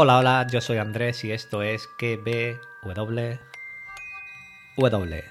Hola, 0.00 0.18
hola, 0.18 0.46
yo 0.48 0.60
soy 0.60 0.78
Andrés 0.78 1.24
y 1.24 1.32
esto 1.32 1.60
es 1.60 1.88
KBW. 1.98 3.36
W. 4.76 5.24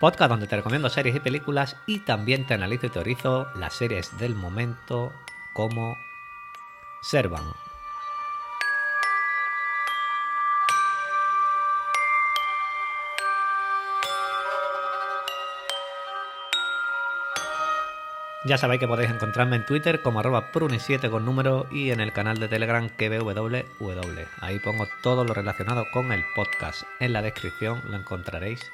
Podcast 0.00 0.30
donde 0.30 0.46
te 0.46 0.56
recomiendo 0.56 0.88
series 0.88 1.16
y 1.16 1.20
películas 1.20 1.76
y 1.84 1.98
también 1.98 2.46
te 2.46 2.54
analizo 2.54 2.86
y 2.86 2.88
teorizo 2.88 3.48
las 3.56 3.74
series 3.74 4.16
del 4.16 4.34
momento 4.34 5.12
como 5.52 5.94
Servan. 7.02 7.44
Ya 18.44 18.56
sabéis 18.56 18.78
que 18.78 18.86
podéis 18.86 19.10
encontrarme 19.10 19.56
en 19.56 19.66
Twitter 19.66 20.00
como 20.00 20.20
arroba 20.20 20.52
pruni7 20.52 21.10
con 21.10 21.24
número 21.24 21.66
y 21.72 21.90
en 21.90 22.00
el 22.00 22.12
canal 22.12 22.38
de 22.38 22.46
Telegram 22.46 22.88
KBWW. 22.88 24.26
Ahí 24.40 24.60
pongo 24.60 24.86
todo 25.02 25.24
lo 25.24 25.34
relacionado 25.34 25.84
con 25.92 26.12
el 26.12 26.22
podcast. 26.36 26.84
En 27.00 27.12
la 27.12 27.20
descripción 27.20 27.82
lo 27.90 27.96
encontraréis 27.96 28.70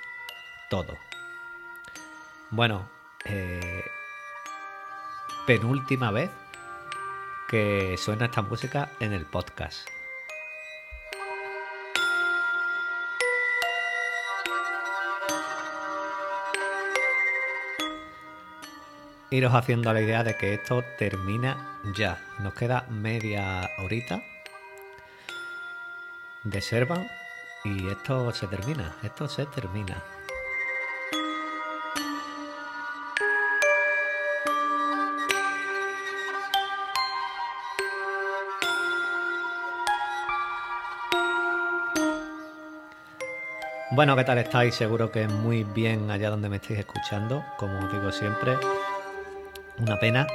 todo. 0.68 0.98
Bueno, 2.50 2.90
eh, 3.24 3.84
penúltima 5.46 6.10
vez 6.10 6.30
que 7.48 7.96
suena 7.96 8.26
esta 8.26 8.43
música 8.43 8.90
en 9.01 9.15
el 9.15 9.24
podcast. 9.24 9.93
Iros 19.35 19.52
haciendo 19.52 19.93
la 19.93 20.01
idea 20.01 20.23
de 20.23 20.37
que 20.37 20.54
esto 20.54 20.85
termina 20.96 21.80
ya. 21.96 22.23
Nos 22.38 22.54
queda 22.54 22.87
media 22.88 23.68
horita 23.79 24.23
de 26.45 26.60
Servan 26.60 27.04
y 27.65 27.88
esto 27.88 28.32
se 28.32 28.46
termina. 28.46 28.95
Esto 29.02 29.27
se 29.27 29.45
termina. 29.46 30.01
Bueno, 43.90 44.15
¿qué 44.15 44.23
tal 44.23 44.38
estáis? 44.38 44.77
Seguro 44.77 45.10
que 45.10 45.27
muy 45.27 45.65
bien 45.65 46.09
allá 46.12 46.30
donde 46.30 46.49
me 46.49 46.57
estáis 46.59 46.79
escuchando. 46.79 47.45
Como 47.59 47.80
os 47.80 47.93
digo 47.93 48.12
siempre, 48.12 48.57
una 49.79 49.99
pena, 49.99 50.27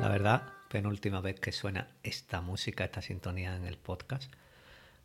la 0.00 0.08
verdad. 0.08 0.42
Penúltima 0.68 1.20
vez 1.20 1.38
que 1.38 1.52
suena 1.52 1.96
esta 2.02 2.40
música, 2.40 2.84
esta 2.84 3.02
sintonía 3.02 3.54
en 3.56 3.64
el 3.64 3.78
podcast. 3.78 4.32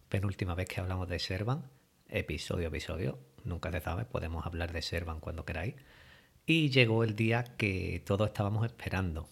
Penúltima 0.10 0.56
vez 0.56 0.68
que 0.68 0.82
hablamos 0.82 1.08
de 1.08 1.20
Servan. 1.20 1.70
Episodio, 2.10 2.70
episodio. 2.70 3.20
Nunca 3.44 3.72
se 3.72 3.82
sabe, 3.82 4.06
podemos 4.06 4.46
hablar 4.46 4.72
de 4.72 4.82
Servan 4.82 5.20
cuando 5.20 5.46
queráis. 5.46 5.76
Y 6.46 6.70
llegó 6.70 7.04
el 7.04 7.16
día 7.16 7.44
que 7.58 8.02
todos 8.06 8.28
estábamos 8.28 8.66
esperando. 8.66 9.30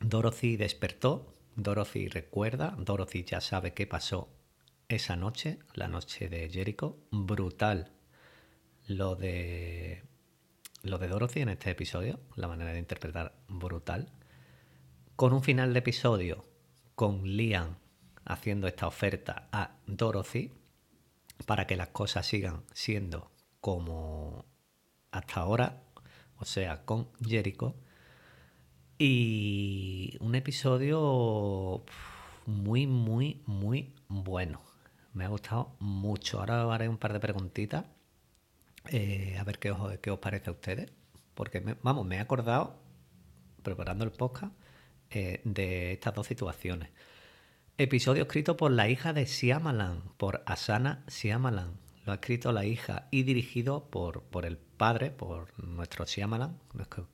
Dorothy 0.00 0.56
despertó, 0.56 1.34
Dorothy 1.56 2.08
recuerda, 2.08 2.74
Dorothy 2.78 3.24
ya 3.24 3.40
sabe 3.40 3.72
qué 3.72 3.86
pasó 3.86 4.28
esa 4.88 5.16
noche, 5.16 5.58
la 5.72 5.88
noche 5.88 6.28
de 6.28 6.48
Jericho, 6.50 6.98
brutal 7.10 7.90
lo 8.86 9.16
de 9.16 10.02
lo 10.84 10.98
de 10.98 11.08
Dorothy 11.08 11.40
en 11.40 11.48
este 11.48 11.70
episodio, 11.70 12.20
la 12.36 12.46
manera 12.46 12.72
de 12.72 12.78
interpretar 12.78 13.34
brutal, 13.48 14.12
con 15.16 15.32
un 15.32 15.42
final 15.42 15.72
de 15.72 15.78
episodio 15.78 16.44
con 16.94 17.24
Liam 17.36 17.76
haciendo 18.24 18.68
esta 18.68 18.86
oferta 18.86 19.48
a 19.50 19.76
Dorothy 19.86 20.52
para 21.46 21.66
que 21.66 21.76
las 21.76 21.88
cosas 21.88 22.26
sigan 22.26 22.64
siendo 22.72 23.30
como 23.60 24.44
hasta 25.10 25.40
ahora, 25.40 25.82
o 26.36 26.44
sea, 26.44 26.84
con 26.84 27.08
Jericho. 27.26 27.74
Y 28.98 30.16
un 30.20 30.34
episodio 30.34 31.84
muy, 32.46 32.86
muy, 32.86 33.42
muy 33.46 33.94
bueno. 34.08 34.60
Me 35.14 35.24
ha 35.24 35.28
gustado 35.28 35.76
mucho. 35.80 36.40
Ahora 36.40 36.72
haré 36.72 36.88
un 36.88 36.98
par 36.98 37.12
de 37.12 37.20
preguntitas. 37.20 37.86
Eh, 38.90 39.36
a 39.38 39.44
ver 39.44 39.58
qué 39.58 39.70
os, 39.70 39.98
qué 39.98 40.10
os, 40.10 40.18
parece 40.18 40.50
a 40.50 40.52
ustedes. 40.52 40.92
Porque, 41.34 41.60
vamos, 41.82 42.06
me 42.06 42.16
he 42.16 42.20
acordado, 42.20 42.80
preparando 43.62 44.04
el 44.04 44.12
podcast, 44.12 44.52
eh, 45.10 45.40
de 45.44 45.92
estas 45.92 46.14
dos 46.14 46.26
situaciones. 46.26 46.90
Episodio 47.76 48.22
escrito 48.22 48.56
por 48.56 48.70
la 48.70 48.88
hija 48.88 49.12
de 49.12 49.26
Siamalan, 49.26 50.02
por 50.16 50.42
Asana 50.46 51.04
Siamalan. 51.08 51.78
Lo 52.04 52.12
ha 52.12 52.16
escrito 52.16 52.52
la 52.52 52.64
hija 52.66 53.08
y 53.10 53.22
dirigido 53.22 53.90
por, 53.90 54.22
por 54.22 54.44
el 54.44 54.58
padre, 54.58 55.10
por 55.10 55.58
nuestro 55.62 56.06
Siamalan. 56.06 56.58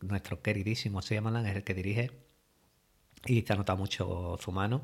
Nuestro, 0.00 0.42
queridísimo 0.42 1.00
Siamalan 1.00 1.47
es 1.47 1.56
el 1.56 1.64
que 1.64 1.75
dirige 1.75 2.10
y 3.25 3.42
se 3.42 3.53
ha 3.53 3.75
mucho 3.75 4.36
su 4.41 4.53
mano 4.53 4.82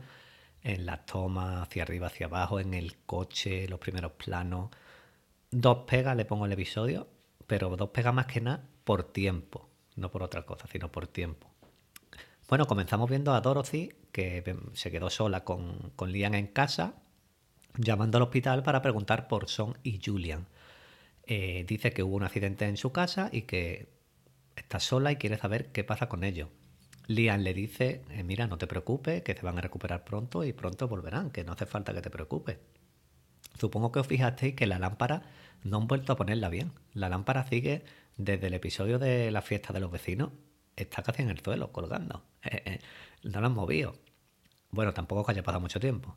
en 0.63 0.87
las 0.87 1.07
tomas, 1.07 1.63
hacia 1.63 1.83
arriba, 1.83 2.07
hacia 2.09 2.27
abajo, 2.27 2.61
en 2.61 2.75
el 2.75 2.97
coche, 3.05 3.69
los 3.69 3.79
primeros 3.79 4.13
planos. 4.13 4.71
Dos 5.59 5.85
pegas 5.87 6.15
le 6.15 6.27
pongo 6.27 6.45
el 6.45 6.53
episodio, 6.53 7.09
pero 7.47 7.75
dos 7.79 7.89
pegas 7.89 8.13
más 8.13 8.27
que 8.27 8.43
nada 8.43 8.69
por 8.85 9.05
tiempo, 9.05 9.71
no 9.95 10.11
por 10.11 10.23
otra 10.23 10.43
cosa, 10.43 10.67
sino 10.71 10.93
por 10.93 11.07
tiempo. 11.07 11.51
Bueno, 12.47 12.67
comenzamos 12.67 13.09
viendo 13.09 13.33
a 13.33 13.41
Dorothy, 13.41 13.95
que 14.13 14.55
se 14.75 14.91
quedó 14.91 15.09
sola 15.09 15.45
con, 15.45 15.93
con 15.97 16.15
en 16.15 16.47
casa, 16.49 16.97
llamando 17.79 18.19
al 18.19 18.25
hospital 18.25 18.65
para 18.65 18.83
preguntar 18.83 19.29
por 19.29 19.49
Son 19.49 19.79
y 19.83 19.99
Julian. 20.05 20.47
Eh, 21.25 21.65
dice 21.67 21.91
que 21.91 22.03
hubo 22.03 22.17
un 22.17 22.25
accidente 22.25 22.67
en 22.67 22.77
su 22.77 22.93
casa 22.93 23.31
y 23.33 23.43
que 23.43 23.89
está 24.57 24.79
sola 24.79 25.11
y 25.11 25.17
quiere 25.17 25.39
saber 25.39 25.73
qué 25.73 25.85
pasa 25.85 26.11
con 26.11 26.23
ellos. 26.23 26.51
Liam 27.07 27.41
le 27.41 27.55
dice, 27.55 28.03
eh, 28.11 28.23
mira, 28.25 28.47
no 28.47 28.59
te 28.59 28.67
preocupes, 28.67 29.23
que 29.23 29.33
se 29.33 29.41
van 29.41 29.57
a 29.57 29.63
recuperar 29.63 30.05
pronto 30.05 30.45
y 30.45 30.53
pronto 30.53 30.87
volverán, 30.87 31.31
que 31.31 31.45
no 31.45 31.53
hace 31.53 31.65
falta 31.65 31.95
que 31.95 32.03
te 32.03 32.11
preocupes. 32.11 32.59
Supongo 33.59 33.93
que 33.93 34.01
os 34.01 34.07
fijasteis 34.07 34.55
que 34.55 34.67
la 34.67 34.79
lámpara 34.79 35.23
no 35.63 35.79
han 35.79 35.87
vuelto 35.87 36.13
a 36.13 36.17
ponerla 36.17 36.49
bien. 36.49 36.73
La 36.95 37.09
lámpara 37.09 37.47
sigue 37.49 37.85
desde 38.17 38.47
el 38.49 38.55
episodio 38.55 38.99
de 38.99 39.31
la 39.31 39.43
fiesta 39.43 39.73
de 39.73 39.81
los 39.81 39.91
vecinos, 39.91 40.31
está 40.77 41.03
casi 41.03 41.23
en 41.23 41.31
el 41.31 41.41
suelo, 41.41 41.73
colgando. 41.73 42.23
Eh, 42.43 42.63
eh, 42.65 42.81
no 43.23 43.41
la 43.41 43.49
han 43.49 43.55
movido. 43.55 43.95
Bueno, 44.71 44.93
tampoco 44.95 45.25
que 45.25 45.33
haya 45.33 45.43
pasado 45.43 45.61
mucho 45.61 45.81
tiempo. 45.81 46.17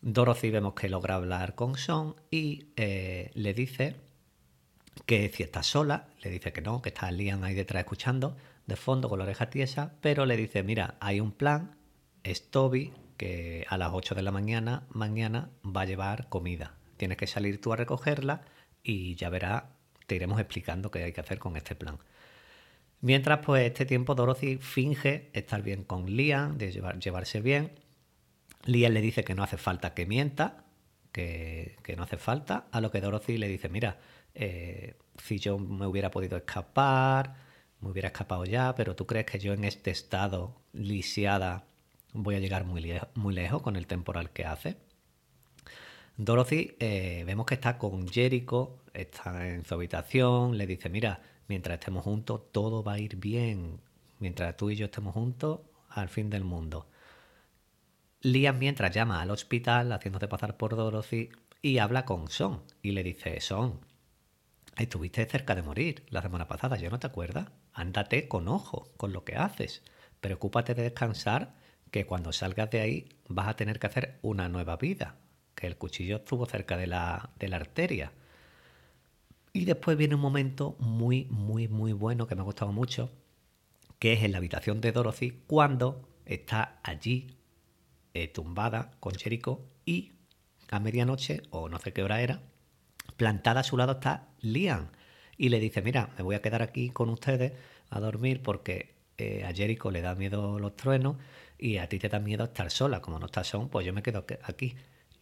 Dorothy 0.00 0.50
vemos 0.50 0.74
que 0.74 0.88
logra 0.88 1.16
hablar 1.16 1.54
con 1.54 1.76
Sean 1.76 2.14
y 2.30 2.68
le 2.76 3.52
dice 3.52 3.96
que 5.06 5.28
si 5.28 5.42
está 5.42 5.62
sola, 5.62 6.08
le 6.22 6.30
dice 6.30 6.52
que 6.52 6.60
no, 6.60 6.82
que 6.82 6.90
está 6.90 7.10
Liam 7.10 7.42
ahí 7.44 7.54
detrás 7.54 7.80
escuchando, 7.80 8.36
de 8.66 8.76
fondo 8.76 9.08
con 9.08 9.18
la 9.18 9.24
oreja 9.24 9.50
tiesa, 9.50 9.94
pero 10.00 10.26
le 10.26 10.36
dice, 10.36 10.62
mira, 10.62 10.96
hay 11.00 11.20
un 11.20 11.32
plan, 11.32 11.76
es 12.22 12.50
Toby, 12.50 12.92
que 13.18 13.66
a 13.68 13.76
las 13.76 13.90
8 13.92 14.14
de 14.14 14.22
la 14.22 14.30
mañana, 14.30 14.86
mañana 14.88 15.50
va 15.64 15.82
a 15.82 15.84
llevar 15.84 16.28
comida. 16.30 16.76
Tienes 16.96 17.18
que 17.18 17.26
salir 17.26 17.60
tú 17.60 17.74
a 17.74 17.76
recogerla 17.76 18.42
y 18.82 19.16
ya 19.16 19.28
verás, 19.28 19.64
te 20.06 20.14
iremos 20.14 20.40
explicando 20.40 20.90
qué 20.90 21.04
hay 21.04 21.12
que 21.12 21.20
hacer 21.20 21.38
con 21.38 21.56
este 21.56 21.74
plan. 21.74 21.98
Mientras, 23.00 23.40
pues, 23.44 23.66
este 23.66 23.84
tiempo 23.84 24.14
Dorothy 24.14 24.56
finge 24.56 25.30
estar 25.32 25.62
bien 25.62 25.84
con 25.84 26.06
Liam, 26.06 26.56
de 26.56 26.72
llevarse 26.72 27.40
bien. 27.40 27.72
Liam 28.64 28.92
le 28.92 29.00
dice 29.00 29.22
que 29.22 29.34
no 29.34 29.42
hace 29.42 29.56
falta 29.58 29.94
que 29.94 30.06
mienta, 30.06 30.64
que, 31.12 31.76
que, 31.82 31.96
no 31.96 32.04
hace 32.04 32.16
falta, 32.16 32.66
a 32.72 32.80
lo 32.80 32.90
que 32.90 33.00
Dorothy 33.00 33.38
le 33.38 33.48
dice, 33.48 33.68
mira, 33.68 33.98
eh, 34.34 34.96
si 35.16 35.38
yo 35.38 35.58
me 35.58 35.86
hubiera 35.86 36.10
podido 36.10 36.36
escapar, 36.36 37.34
me 37.80 37.90
hubiera 37.90 38.08
escapado 38.08 38.44
ya, 38.44 38.74
pero 38.74 38.96
tú 38.96 39.06
crees 39.06 39.26
que 39.26 39.38
yo 39.38 39.52
en 39.52 39.64
este 39.64 39.90
estado 39.90 40.60
lisiada 40.72 41.66
voy 42.12 42.34
a 42.34 42.40
llegar 42.40 42.64
muy, 42.64 42.92
muy 43.14 43.34
lejos 43.34 43.62
con 43.62 43.76
el 43.76 43.86
temporal 43.86 44.30
que 44.30 44.44
hace. 44.44 44.76
Dorothy 46.16 46.76
eh, 46.80 47.22
vemos 47.26 47.46
que 47.46 47.54
está 47.54 47.78
con 47.78 48.08
Jericho, 48.08 48.82
está 48.92 49.48
en 49.48 49.64
su 49.64 49.74
habitación, 49.74 50.58
le 50.58 50.66
dice, 50.66 50.88
mira, 50.88 51.22
mientras 51.46 51.78
estemos 51.78 52.04
juntos 52.04 52.50
todo 52.52 52.82
va 52.82 52.94
a 52.94 52.98
ir 52.98 53.16
bien, 53.16 53.80
mientras 54.18 54.56
tú 54.56 54.70
y 54.70 54.76
yo 54.76 54.86
estemos 54.86 55.14
juntos, 55.14 55.60
al 55.88 56.08
fin 56.08 56.28
del 56.28 56.44
mundo. 56.44 56.88
Liam 58.20 58.58
mientras 58.58 58.92
llama 58.92 59.22
al 59.22 59.30
hospital 59.30 59.92
haciéndote 59.92 60.26
pasar 60.26 60.56
por 60.56 60.74
Dorothy 60.74 61.30
y 61.62 61.78
habla 61.78 62.04
con 62.04 62.28
Son 62.28 62.62
y 62.82 62.90
le 62.90 63.04
dice, 63.04 63.40
Son, 63.40 63.80
estuviste 64.76 65.24
cerca 65.26 65.54
de 65.54 65.62
morir 65.62 66.04
la 66.10 66.22
semana 66.22 66.48
pasada, 66.48 66.76
¿ya 66.76 66.90
no 66.90 66.98
te 66.98 67.06
acuerdas? 67.06 67.46
ándate 67.78 68.26
con 68.26 68.48
ojo 68.48 68.88
con 68.96 69.12
lo 69.12 69.24
que 69.24 69.36
haces. 69.36 69.82
Preocúpate 70.20 70.74
de 70.74 70.82
descansar, 70.82 71.54
que 71.90 72.06
cuando 72.06 72.32
salgas 72.32 72.70
de 72.70 72.80
ahí 72.80 73.08
vas 73.28 73.48
a 73.48 73.56
tener 73.56 73.78
que 73.78 73.86
hacer 73.86 74.18
una 74.22 74.48
nueva 74.48 74.76
vida, 74.76 75.16
que 75.54 75.66
el 75.66 75.76
cuchillo 75.76 76.16
estuvo 76.16 76.46
cerca 76.46 76.76
de 76.76 76.86
la, 76.86 77.30
de 77.38 77.48
la 77.48 77.56
arteria. 77.56 78.12
Y 79.52 79.64
después 79.64 79.96
viene 79.96 80.14
un 80.14 80.20
momento 80.20 80.76
muy, 80.78 81.26
muy, 81.30 81.68
muy 81.68 81.92
bueno 81.92 82.26
que 82.26 82.34
me 82.34 82.42
ha 82.42 82.44
gustado 82.44 82.72
mucho, 82.72 83.10
que 83.98 84.12
es 84.12 84.22
en 84.22 84.32
la 84.32 84.38
habitación 84.38 84.80
de 84.80 84.92
Dorothy 84.92 85.42
cuando 85.46 86.08
está 86.26 86.78
allí 86.82 87.38
eh, 88.14 88.28
tumbada 88.28 88.92
con 89.00 89.14
Jericho 89.14 89.64
y 89.84 90.12
a 90.70 90.80
medianoche, 90.80 91.42
o 91.50 91.68
no 91.68 91.78
sé 91.78 91.92
qué 91.92 92.02
hora 92.02 92.20
era, 92.20 92.42
plantada 93.16 93.60
a 93.60 93.64
su 93.64 93.76
lado 93.76 93.92
está 93.92 94.28
Liam. 94.40 94.90
Y 95.36 95.48
le 95.48 95.60
dice, 95.60 95.82
mira, 95.82 96.10
me 96.16 96.24
voy 96.24 96.34
a 96.34 96.42
quedar 96.42 96.62
aquí 96.62 96.90
con 96.90 97.08
ustedes 97.08 97.52
a 97.90 98.00
dormir 98.00 98.42
porque 98.42 98.97
eh, 99.18 99.44
a 99.44 99.52
Jericho 99.52 99.90
le 99.90 100.00
da 100.00 100.14
miedo 100.14 100.58
los 100.58 100.76
truenos 100.76 101.16
y 101.58 101.78
a 101.78 101.88
ti 101.88 101.98
te 101.98 102.08
da 102.08 102.20
miedo 102.20 102.44
estar 102.44 102.70
sola. 102.70 103.02
Como 103.02 103.18
no 103.18 103.26
estás 103.26 103.48
sola, 103.48 103.68
pues 103.68 103.84
yo 103.84 103.92
me 103.92 104.02
quedo 104.02 104.24
aquí. 104.44 104.76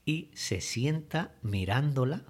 Y 0.04 0.30
se 0.34 0.60
sienta 0.60 1.34
mirándola. 1.42 2.22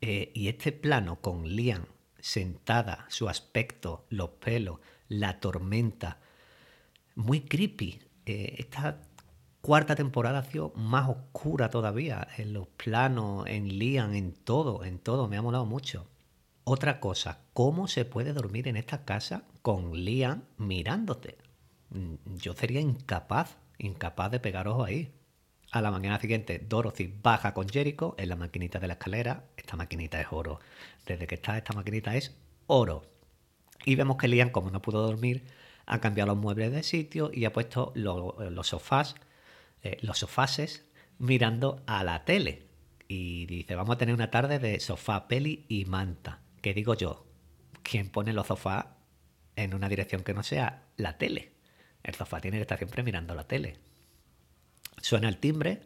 Eh, 0.00 0.32
y 0.34 0.48
este 0.48 0.72
plano 0.72 1.20
con 1.20 1.48
Liam 1.48 1.86
sentada, 2.22 3.04
su 3.08 3.28
aspecto, 3.28 4.06
los 4.08 4.30
pelos, 4.30 4.78
la 5.08 5.40
tormenta, 5.40 6.20
muy 7.16 7.42
creepy. 7.42 8.00
Eh, 8.26 8.54
esta 8.58 9.02
cuarta 9.60 9.94
temporada 9.96 10.38
ha 10.38 10.44
sido 10.44 10.72
más 10.76 11.08
oscura 11.08 11.68
todavía, 11.68 12.26
en 12.38 12.52
los 12.52 12.68
planos, 12.68 13.46
en 13.48 13.78
Liam, 13.78 14.14
en 14.14 14.32
todo, 14.32 14.84
en 14.84 14.98
todo, 14.98 15.28
me 15.28 15.36
ha 15.36 15.42
molado 15.42 15.66
mucho. 15.66 16.08
Otra 16.64 17.00
cosa, 17.00 17.40
¿cómo 17.54 17.88
se 17.88 18.04
puede 18.04 18.32
dormir 18.32 18.68
en 18.68 18.76
esta 18.76 19.04
casa 19.04 19.42
con 19.62 20.04
Liam 20.04 20.44
mirándote? 20.58 21.36
Mm, 21.90 22.36
yo 22.36 22.52
sería 22.54 22.80
incapaz, 22.80 23.56
incapaz 23.78 24.30
de 24.30 24.38
pegar 24.38 24.68
ojo 24.68 24.84
ahí. 24.84 25.12
A 25.72 25.82
la 25.82 25.90
mañana 25.90 26.20
siguiente, 26.20 26.60
Dorothy 26.60 27.12
baja 27.20 27.52
con 27.52 27.68
Jericho 27.68 28.14
en 28.16 28.28
la 28.28 28.36
maquinita 28.36 28.78
de 28.78 28.86
la 28.86 28.92
escalera. 28.92 29.46
Esta 29.56 29.74
maquinita 29.76 30.20
es 30.20 30.28
oro. 30.30 30.60
Desde 31.04 31.26
que 31.26 31.34
está 31.34 31.58
esta 31.58 31.72
maquinita 31.72 32.14
es 32.14 32.36
oro. 32.68 33.02
Y 33.84 33.96
vemos 33.96 34.16
que 34.16 34.28
Liam, 34.28 34.50
como 34.50 34.70
no 34.70 34.80
pudo 34.82 35.04
dormir, 35.04 35.44
ha 35.86 36.00
cambiado 36.00 36.32
los 36.32 36.40
muebles 36.40 36.70
de 36.70 36.84
sitio 36.84 37.32
y 37.34 37.44
ha 37.44 37.52
puesto 37.52 37.92
los 37.96 38.68
sofás, 38.68 39.16
eh, 39.82 39.98
los 40.02 40.18
sofases 40.18 40.86
mirando 41.18 41.82
a 41.86 42.04
la 42.04 42.24
tele. 42.24 42.68
Y 43.08 43.46
dice, 43.46 43.74
vamos 43.74 43.96
a 43.96 43.98
tener 43.98 44.14
una 44.14 44.30
tarde 44.30 44.60
de 44.60 44.78
sofá, 44.78 45.26
peli 45.26 45.66
y 45.68 45.86
manta. 45.86 46.41
¿Qué 46.62 46.72
digo 46.72 46.94
yo? 46.94 47.26
¿Quién 47.82 48.08
pone 48.08 48.32
los 48.32 48.46
sofás 48.46 48.86
en 49.56 49.74
una 49.74 49.90
dirección 49.90 50.22
que 50.22 50.32
no 50.32 50.42
sea 50.42 50.84
la 50.96 51.18
tele? 51.18 51.52
El 52.02 52.14
sofá 52.14 52.40
tiene 52.40 52.56
que 52.56 52.62
estar 52.62 52.78
siempre 52.78 53.02
mirando 53.02 53.34
la 53.34 53.46
tele. 53.46 53.76
Suena 55.02 55.28
el 55.28 55.38
timbre, 55.38 55.82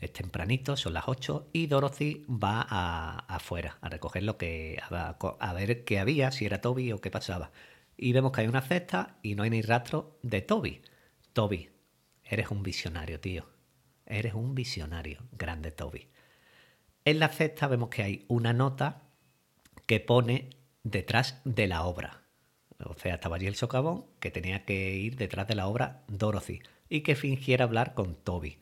es 0.00 0.12
tempranito, 0.12 0.76
son 0.76 0.92
las 0.92 1.08
8 1.08 1.50
y 1.54 1.68
Dorothy 1.68 2.26
va 2.28 2.60
afuera 2.60 3.78
a 3.80 3.88
recoger 3.88 4.24
lo 4.24 4.36
que. 4.36 4.78
A, 4.90 5.52
ver 5.54 5.84
qué 5.84 5.98
había, 5.98 6.30
si 6.30 6.44
era 6.44 6.60
Toby 6.60 6.92
o 6.92 7.00
qué 7.00 7.10
pasaba 7.10 7.50
y 7.96 8.12
vemos 8.12 8.32
que 8.32 8.42
hay 8.42 8.46
una 8.46 8.62
cesta 8.62 9.18
y 9.22 9.34
no 9.34 9.42
hay 9.42 9.50
ni 9.50 9.62
rastro 9.62 10.18
de 10.22 10.42
Toby. 10.42 10.82
Toby, 11.32 11.70
eres 12.24 12.50
un 12.50 12.62
visionario, 12.62 13.20
tío. 13.20 13.46
Eres 14.04 14.34
un 14.34 14.54
visionario, 14.54 15.26
grande 15.32 15.70
Toby. 15.70 16.08
En 17.04 17.18
la 17.18 17.28
cesta 17.28 17.68
vemos 17.68 17.88
que 17.88 18.02
hay 18.02 18.24
una 18.28 18.52
nota 18.52 19.05
que 19.86 20.00
pone 20.00 20.50
detrás 20.82 21.40
de 21.44 21.66
la 21.66 21.84
obra. 21.84 22.22
O 22.84 22.94
sea, 22.98 23.14
estaba 23.14 23.36
allí 23.36 23.46
el 23.46 23.54
socavón 23.54 24.04
que 24.20 24.30
tenía 24.30 24.64
que 24.64 24.96
ir 24.96 25.16
detrás 25.16 25.46
de 25.48 25.54
la 25.54 25.66
obra 25.66 26.04
Dorothy 26.08 26.60
y 26.88 27.00
que 27.00 27.14
fingiera 27.16 27.64
hablar 27.64 27.94
con 27.94 28.14
Toby. 28.16 28.58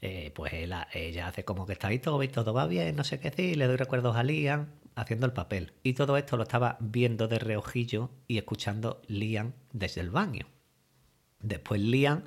Eh, 0.00 0.32
pues 0.34 0.52
ella, 0.52 0.88
hace 1.26 1.44
como 1.44 1.64
que 1.64 1.74
está 1.74 1.88
ahí 1.88 1.98
Toby, 1.98 2.28
todo 2.28 2.52
va 2.52 2.66
bien, 2.66 2.96
no 2.96 3.04
sé 3.04 3.20
qué 3.20 3.30
decir, 3.30 3.56
le 3.56 3.66
doy 3.66 3.76
recuerdos 3.76 4.16
a 4.16 4.24
Liam, 4.24 4.68
haciendo 4.94 5.26
el 5.26 5.32
papel. 5.32 5.72
Y 5.82 5.94
todo 5.94 6.16
esto 6.16 6.36
lo 6.36 6.42
estaba 6.42 6.76
viendo 6.80 7.28
de 7.28 7.38
reojillo 7.38 8.10
y 8.26 8.38
escuchando 8.38 9.00
Liam 9.06 9.52
desde 9.72 10.00
el 10.00 10.10
baño. 10.10 10.46
Después 11.40 11.80
Liam 11.80 12.24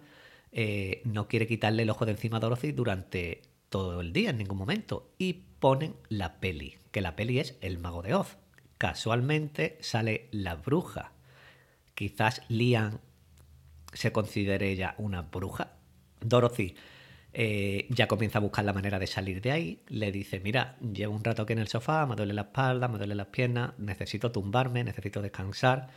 eh, 0.52 1.02
no 1.06 1.28
quiere 1.28 1.48
quitarle 1.48 1.84
el 1.84 1.90
ojo 1.90 2.06
de 2.06 2.14
encima 2.14 2.38
a 2.38 2.40
Dorothy 2.40 2.72
durante 2.72 3.42
todo 3.70 4.00
el 4.02 4.14
día, 4.14 4.30
en 4.30 4.38
ningún 4.38 4.58
momento. 4.58 5.12
Y 5.18 5.44
ponen 5.66 5.96
la 6.10 6.40
peli, 6.40 6.78
que 6.92 7.02
la 7.02 7.16
peli 7.16 7.40
es 7.40 7.58
El 7.60 7.80
Mago 7.80 8.04
de 8.04 8.14
Oz. 8.14 8.38
Casualmente 8.78 9.80
sale 9.82 10.28
la 10.30 10.54
bruja. 10.54 11.14
Quizás 11.96 12.44
Liam 12.50 13.00
se 13.92 14.12
considere 14.12 14.76
ya 14.76 14.94
una 15.00 15.24
bruja. 15.24 15.72
Dorothy 16.22 16.76
eh, 17.34 17.88
ya 17.90 18.08
comienza 18.08 18.38
a 18.38 18.42
buscar 18.42 18.64
la 18.64 18.74
manera 18.74 19.00
de 19.00 19.08
salir 19.08 19.42
de 19.42 19.54
ahí. 19.54 19.82
Le 19.88 20.12
dice, 20.12 20.40
mira, 20.40 20.78
llevo 20.82 21.16
un 21.16 21.24
rato 21.24 21.42
aquí 21.42 21.54
en 21.54 21.60
el 21.60 21.68
sofá, 21.68 22.06
me 22.06 22.16
duele 22.16 22.36
la 22.36 22.42
espalda, 22.42 22.88
me 22.88 23.00
duele 23.00 23.16
las 23.16 23.30
piernas, 23.30 23.72
necesito 23.80 24.32
tumbarme, 24.32 24.84
necesito 24.84 25.20
descansar. 25.20 25.88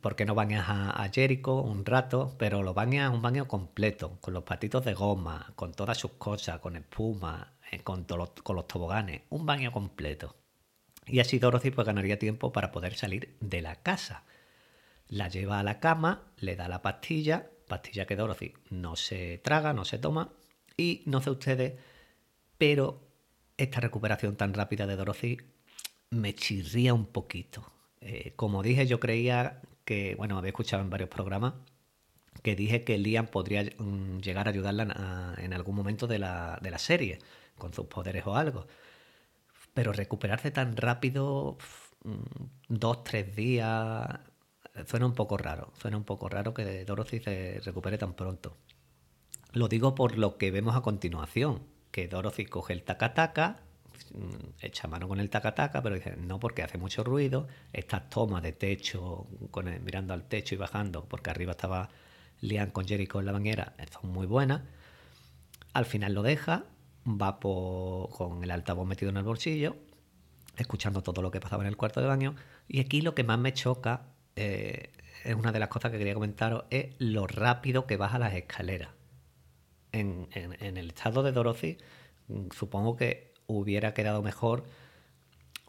¿Por 0.00 0.16
qué 0.16 0.24
no 0.24 0.34
bañas 0.34 0.64
a, 0.68 1.10
Jericho 1.12 1.60
un 1.60 1.84
rato? 1.84 2.34
Pero 2.38 2.62
lo 2.62 2.72
bañas 2.72 3.12
un 3.12 3.20
baño 3.20 3.46
completo, 3.46 4.18
con 4.20 4.32
los 4.32 4.44
patitos 4.44 4.84
de 4.84 4.94
goma, 4.94 5.52
con 5.54 5.72
todas 5.72 5.98
sus 5.98 6.12
cosas, 6.12 6.60
con 6.60 6.76
espuma, 6.76 7.52
eh, 7.70 7.80
con, 7.80 8.04
con 8.04 8.56
los 8.56 8.66
toboganes. 8.66 9.22
Un 9.28 9.44
baño 9.44 9.72
completo. 9.72 10.34
Y 11.06 11.20
así 11.20 11.38
Dorothy 11.38 11.70
pues 11.70 11.86
ganaría 11.86 12.18
tiempo 12.18 12.52
para 12.52 12.72
poder 12.72 12.94
salir 12.94 13.36
de 13.40 13.60
la 13.60 13.76
casa. 13.76 14.24
La 15.08 15.28
lleva 15.28 15.60
a 15.60 15.62
la 15.62 15.78
cama, 15.78 16.22
le 16.38 16.56
da 16.56 16.68
la 16.68 16.82
pastilla, 16.82 17.50
pastilla 17.68 18.06
que 18.06 18.16
Dorothy 18.16 18.54
no 18.70 18.96
se 18.96 19.38
traga, 19.38 19.72
no 19.72 19.84
se 19.84 19.98
toma, 19.98 20.32
y 20.76 21.02
no 21.06 21.20
sé 21.20 21.30
ustedes, 21.30 21.74
pero 22.58 23.06
esta 23.56 23.80
recuperación 23.80 24.36
tan 24.36 24.52
rápida 24.54 24.86
de 24.86 24.96
Dorothy 24.96 25.38
me 26.10 26.34
chirría 26.34 26.92
un 26.94 27.06
poquito. 27.06 27.75
Eh, 28.08 28.34
como 28.36 28.62
dije, 28.62 28.86
yo 28.86 29.00
creía 29.00 29.60
que, 29.84 30.14
bueno, 30.14 30.38
había 30.38 30.50
escuchado 30.50 30.80
en 30.82 30.90
varios 30.90 31.08
programas 31.08 31.54
que 32.44 32.54
dije 32.54 32.84
que 32.84 32.98
Liam 32.98 33.26
podría 33.26 33.64
mm, 33.64 34.18
llegar 34.18 34.46
a 34.46 34.50
ayudarla 34.50 35.34
en 35.38 35.52
algún 35.52 35.74
momento 35.74 36.06
de 36.06 36.20
la, 36.20 36.58
de 36.62 36.70
la 36.70 36.78
serie, 36.78 37.18
con 37.58 37.72
sus 37.74 37.86
poderes 37.86 38.24
o 38.26 38.36
algo. 38.36 38.68
Pero 39.74 39.92
recuperarse 39.92 40.52
tan 40.52 40.76
rápido, 40.76 41.58
mm, 42.04 42.14
dos, 42.68 43.02
tres 43.02 43.34
días, 43.34 44.06
suena 44.86 45.06
un 45.06 45.14
poco 45.14 45.36
raro. 45.36 45.72
Suena 45.80 45.96
un 45.96 46.04
poco 46.04 46.28
raro 46.28 46.54
que 46.54 46.84
Dorothy 46.84 47.18
se 47.20 47.60
recupere 47.64 47.98
tan 47.98 48.14
pronto. 48.14 48.56
Lo 49.52 49.66
digo 49.68 49.96
por 49.96 50.16
lo 50.16 50.38
que 50.38 50.52
vemos 50.52 50.76
a 50.76 50.82
continuación, 50.82 51.62
que 51.90 52.06
Dorothy 52.08 52.46
coge 52.46 52.72
el 52.72 52.84
tacataca, 52.84 53.65
echa 54.60 54.88
mano 54.88 55.08
con 55.08 55.20
el 55.20 55.30
tacataca, 55.30 55.82
pero 55.82 55.94
dice, 55.94 56.16
no 56.16 56.38
porque 56.38 56.62
hace 56.62 56.78
mucho 56.78 57.04
ruido, 57.04 57.48
estas 57.72 58.08
tomas 58.10 58.42
de 58.42 58.52
techo, 58.52 59.26
mirando 59.82 60.14
al 60.14 60.24
techo 60.24 60.54
y 60.54 60.58
bajando, 60.58 61.04
porque 61.04 61.30
arriba 61.30 61.52
estaba 61.52 61.88
Liam 62.40 62.70
con 62.70 62.86
Jericho 62.86 63.20
en 63.20 63.26
la 63.26 63.32
bañera, 63.32 63.74
son 63.92 64.12
muy 64.12 64.26
buenas. 64.26 64.62
Al 65.72 65.84
final 65.84 66.14
lo 66.14 66.22
deja, 66.22 66.64
va 67.06 67.38
con 67.38 68.42
el 68.42 68.50
altavoz 68.50 68.86
metido 68.86 69.10
en 69.10 69.16
el 69.18 69.24
bolsillo, 69.24 69.76
escuchando 70.56 71.02
todo 71.02 71.22
lo 71.22 71.30
que 71.30 71.40
pasaba 71.40 71.62
en 71.62 71.68
el 71.68 71.76
cuarto 71.76 72.00
de 72.00 72.06
baño, 72.06 72.34
y 72.68 72.80
aquí 72.80 73.00
lo 73.00 73.14
que 73.14 73.24
más 73.24 73.38
me 73.38 73.52
choca, 73.52 74.06
eh, 74.36 74.90
es 75.24 75.34
una 75.34 75.52
de 75.52 75.58
las 75.58 75.68
cosas 75.68 75.90
que 75.90 75.98
quería 75.98 76.14
comentaros, 76.14 76.64
es 76.70 76.94
lo 76.98 77.26
rápido 77.26 77.86
que 77.86 77.96
baja 77.96 78.18
las 78.18 78.34
escaleras 78.34 78.90
en, 79.98 80.76
el 80.76 80.88
estado 80.88 81.22
de 81.22 81.32
Dorothy, 81.32 81.78
mm, 82.28 82.48
supongo 82.54 82.96
que 82.96 83.32
hubiera 83.46 83.94
quedado 83.94 84.22
mejor 84.22 84.64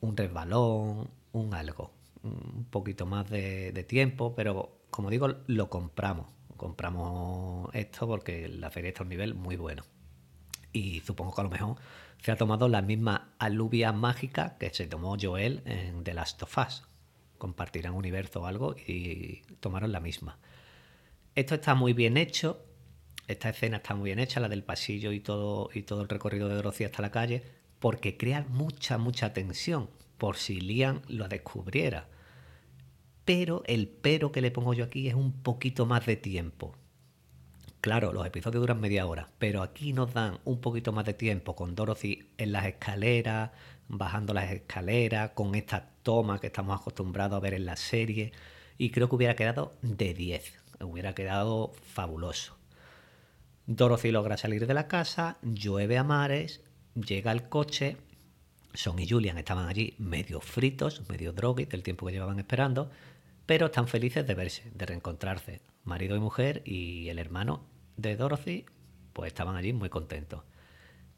un 0.02 0.16
resbalón, 0.16 1.10
un 1.32 1.54
algo, 1.54 1.92
un 2.24 2.66
poquito 2.70 3.06
más 3.06 3.30
de, 3.30 3.86
tiempo, 3.88 4.34
pero 4.36 4.80
como 4.90 5.10
digo, 5.10 5.36
lo 5.48 5.70
compramos. 5.70 6.28
Compramos 6.56 7.70
esto 7.74 8.08
porque 8.08 8.48
la 8.48 8.72
feria 8.72 8.90
está 8.90 9.02
a 9.02 9.04
un 9.04 9.10
nivel 9.10 9.36
muy 9.36 9.56
bueno. 9.56 9.84
Y 10.74 11.02
supongo 11.02 11.34
que 11.36 11.42
a 11.42 11.44
lo 11.44 11.50
mejor 11.50 11.76
se 12.22 12.32
ha 12.32 12.36
tomado 12.36 12.68
la 12.68 12.82
misma 12.82 13.34
aluvia 13.38 13.92
mágica 13.92 14.58
que 14.58 14.74
se 14.74 14.88
tomó 14.88 15.18
Joel 15.22 15.62
en 15.66 16.04
The 16.04 16.14
Last 16.14 16.42
of 16.44 16.58
Us. 16.58 16.84
Compartirán 17.38 17.94
universo 17.94 18.42
o 18.42 18.46
algo 18.48 18.76
y 18.76 19.44
tomaron 19.60 19.92
la 19.92 20.00
misma. 20.00 20.40
Esto 21.36 21.54
está 21.54 21.76
muy 21.76 21.94
bien 21.94 22.18
hecho, 22.18 22.66
esta 23.28 23.50
escena 23.50 23.78
está 23.78 23.94
muy 23.94 24.06
bien 24.06 24.18
hecha, 24.18 24.40
la 24.40 24.50
del 24.50 24.64
pasillo 24.64 25.12
y 25.12 25.20
todo, 25.20 25.70
y 25.72 25.84
todo 25.84 26.02
el 26.02 26.10
recorrido 26.10 26.50
de 26.50 26.56
Dorothy 26.56 26.86
hasta 26.86 27.04
la 27.04 27.12
calle, 27.12 27.44
porque 27.88 28.18
crea 28.18 28.46
mucha, 28.50 28.98
mucha 28.98 29.32
tensión, 29.32 29.90
por 30.18 30.36
si 30.36 30.60
Liam 30.60 31.04
lo 31.08 31.30
descubriera. 31.30 32.10
Pero 33.24 33.64
el 33.66 33.88
pero 33.88 34.34
que 34.34 34.42
le 34.42 34.52
pongo 34.52 34.74
yo 34.74 34.84
aquí 34.84 35.08
es 35.08 35.14
un 35.16 35.32
poquito 35.32 35.86
más 35.86 36.06
de 36.06 36.18
tiempo. 36.18 36.76
Claro, 37.80 38.12
los 38.12 38.28
episodios 38.28 38.60
duran 38.60 38.82
media 38.82 39.06
hora, 39.06 39.30
pero 39.40 39.62
aquí 39.62 39.94
nos 39.94 40.14
dan 40.14 40.38
un 40.44 40.60
poquito 40.60 40.92
más 40.92 41.06
de 41.06 41.14
tiempo 41.14 41.56
con 41.56 41.76
Dorothy 41.76 42.28
en 42.38 42.52
las 42.52 42.66
escaleras, 42.66 43.52
bajando 43.88 44.34
las 44.34 44.52
escaleras, 44.52 45.32
con 45.32 45.56
esta 45.56 45.92
toma 46.04 46.42
que 46.42 46.48
estamos 46.48 46.78
acostumbrados 46.82 47.38
a 47.38 47.40
ver 47.40 47.54
en 47.54 47.66
la 47.66 47.78
serie, 47.78 48.34
y 48.78 48.90
creo 48.90 49.08
que 49.08 49.16
hubiera 49.16 49.38
quedado 49.38 49.72
de 49.82 50.14
10, 50.14 50.60
hubiera 50.82 51.16
quedado 51.16 51.72
fabuloso. 51.84 52.58
Dorothy 53.66 54.12
logra 54.12 54.36
salir 54.36 54.68
de 54.68 54.74
la 54.74 54.90
casa, 54.90 55.38
llueve 55.42 55.98
a 55.98 56.04
mares, 56.04 56.67
llega 57.06 57.32
al 57.32 57.50
coche, 57.50 57.98
Son 58.74 59.00
y 59.00 59.08
Julian 59.08 59.38
estaban 59.38 59.68
allí 59.68 59.96
medio 59.98 60.42
fritos, 60.42 61.08
medio 61.10 61.34
drogues 61.34 61.70
del 61.70 61.84
tiempo 61.84 62.06
que 62.06 62.14
llevaban 62.14 62.40
esperando, 62.40 62.90
pero 63.46 63.68
están 63.68 63.88
felices 63.88 64.26
de 64.28 64.36
verse, 64.36 64.70
de 64.74 64.86
reencontrarse. 64.86 65.62
Marido 65.84 66.16
y 66.16 66.20
mujer 66.20 66.62
y 66.66 67.08
el 67.10 67.18
hermano 67.18 67.66
de 67.96 68.18
Dorothy, 68.18 68.66
pues 69.14 69.30
estaban 69.30 69.56
allí 69.56 69.74
muy 69.74 69.90
contentos. 69.90 70.44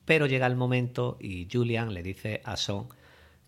Pero 0.06 0.26
llega 0.26 0.48
el 0.48 0.56
momento 0.56 1.18
y 1.20 1.48
Julian 1.52 1.94
le 1.94 2.04
dice 2.04 2.42
a 2.46 2.56
Son 2.56 2.88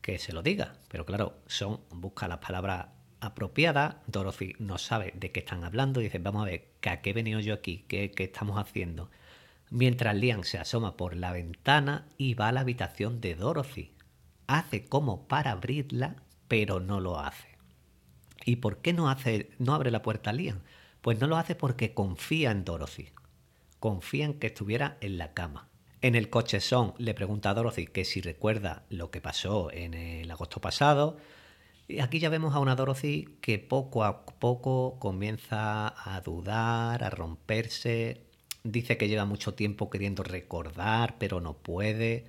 que 0.01 0.17
se 0.17 0.33
lo 0.33 0.41
diga. 0.41 0.73
Pero 0.89 1.05
claro, 1.05 1.37
Son 1.47 1.81
busca 1.91 2.27
las 2.27 2.39
palabras 2.39 2.87
apropiadas. 3.19 3.97
Dorothy 4.07 4.55
no 4.59 4.77
sabe 4.77 5.13
de 5.15 5.31
qué 5.31 5.41
están 5.41 5.63
hablando 5.63 5.99
dice, 5.99 6.19
vamos 6.19 6.41
a 6.41 6.45
ver, 6.45 6.71
¿a 6.83 7.01
qué 7.01 7.11
he 7.11 7.13
venido 7.13 7.39
yo 7.39 7.53
aquí? 7.53 7.85
¿Qué, 7.87 8.11
¿Qué 8.11 8.25
estamos 8.25 8.57
haciendo? 8.59 9.09
Mientras 9.71 10.13
Liam 10.17 10.43
se 10.43 10.57
asoma 10.57 10.97
por 10.97 11.15
la 11.15 11.31
ventana 11.31 12.05
y 12.17 12.33
va 12.33 12.49
a 12.49 12.51
la 12.51 12.59
habitación 12.59 13.21
de 13.21 13.35
Dorothy. 13.35 13.93
Hace 14.45 14.83
como 14.83 15.29
para 15.29 15.51
abrirla, 15.51 16.17
pero 16.49 16.81
no 16.81 16.99
lo 16.99 17.17
hace. 17.17 17.57
¿Y 18.43 18.57
por 18.57 18.81
qué 18.81 18.91
no, 18.91 19.09
abre 19.09 19.91
la 19.91 20.01
puerta 20.01 20.33
Liam? 20.33 20.59
Pues 20.99 21.21
no 21.21 21.27
lo 21.27 21.37
hace 21.37 21.55
porque 21.55 21.93
confía 21.93 22.51
en 22.51 22.65
Dorothy. 22.65 23.11
Confía 23.79 24.25
en 24.25 24.33
que 24.33 24.47
estuviera 24.47 24.97
en 24.99 25.17
la 25.17 25.33
cama. 25.33 25.69
En 26.01 26.15
el 26.15 26.29
coche 26.29 26.59
Son 26.59 26.93
le 26.97 27.13
pregunta 27.13 27.51
a 27.51 27.53
Dorothy 27.53 27.87
que 27.87 28.03
si 28.03 28.19
recuerda 28.19 28.83
lo 28.89 29.09
que 29.09 29.21
pasó 29.21 29.71
en 29.71 29.93
el 29.93 30.29
agosto 30.29 30.59
pasado. 30.59 31.15
Y 31.87 32.01
aquí 32.01 32.19
ya 32.19 32.27
vemos 32.27 32.55
a 32.55 32.59
una 32.59 32.75
Dorothy 32.75 33.37
que 33.39 33.57
poco 33.57 34.03
a 34.03 34.25
poco 34.25 34.99
comienza 34.99 35.87
a 35.87 36.19
dudar, 36.19 37.05
a 37.05 37.09
romperse. 37.09 38.30
Dice 38.63 38.97
que 38.97 39.07
lleva 39.07 39.25
mucho 39.25 39.53
tiempo 39.55 39.89
queriendo 39.89 40.23
recordar, 40.23 41.17
pero 41.17 41.41
no 41.41 41.53
puede. 41.53 42.25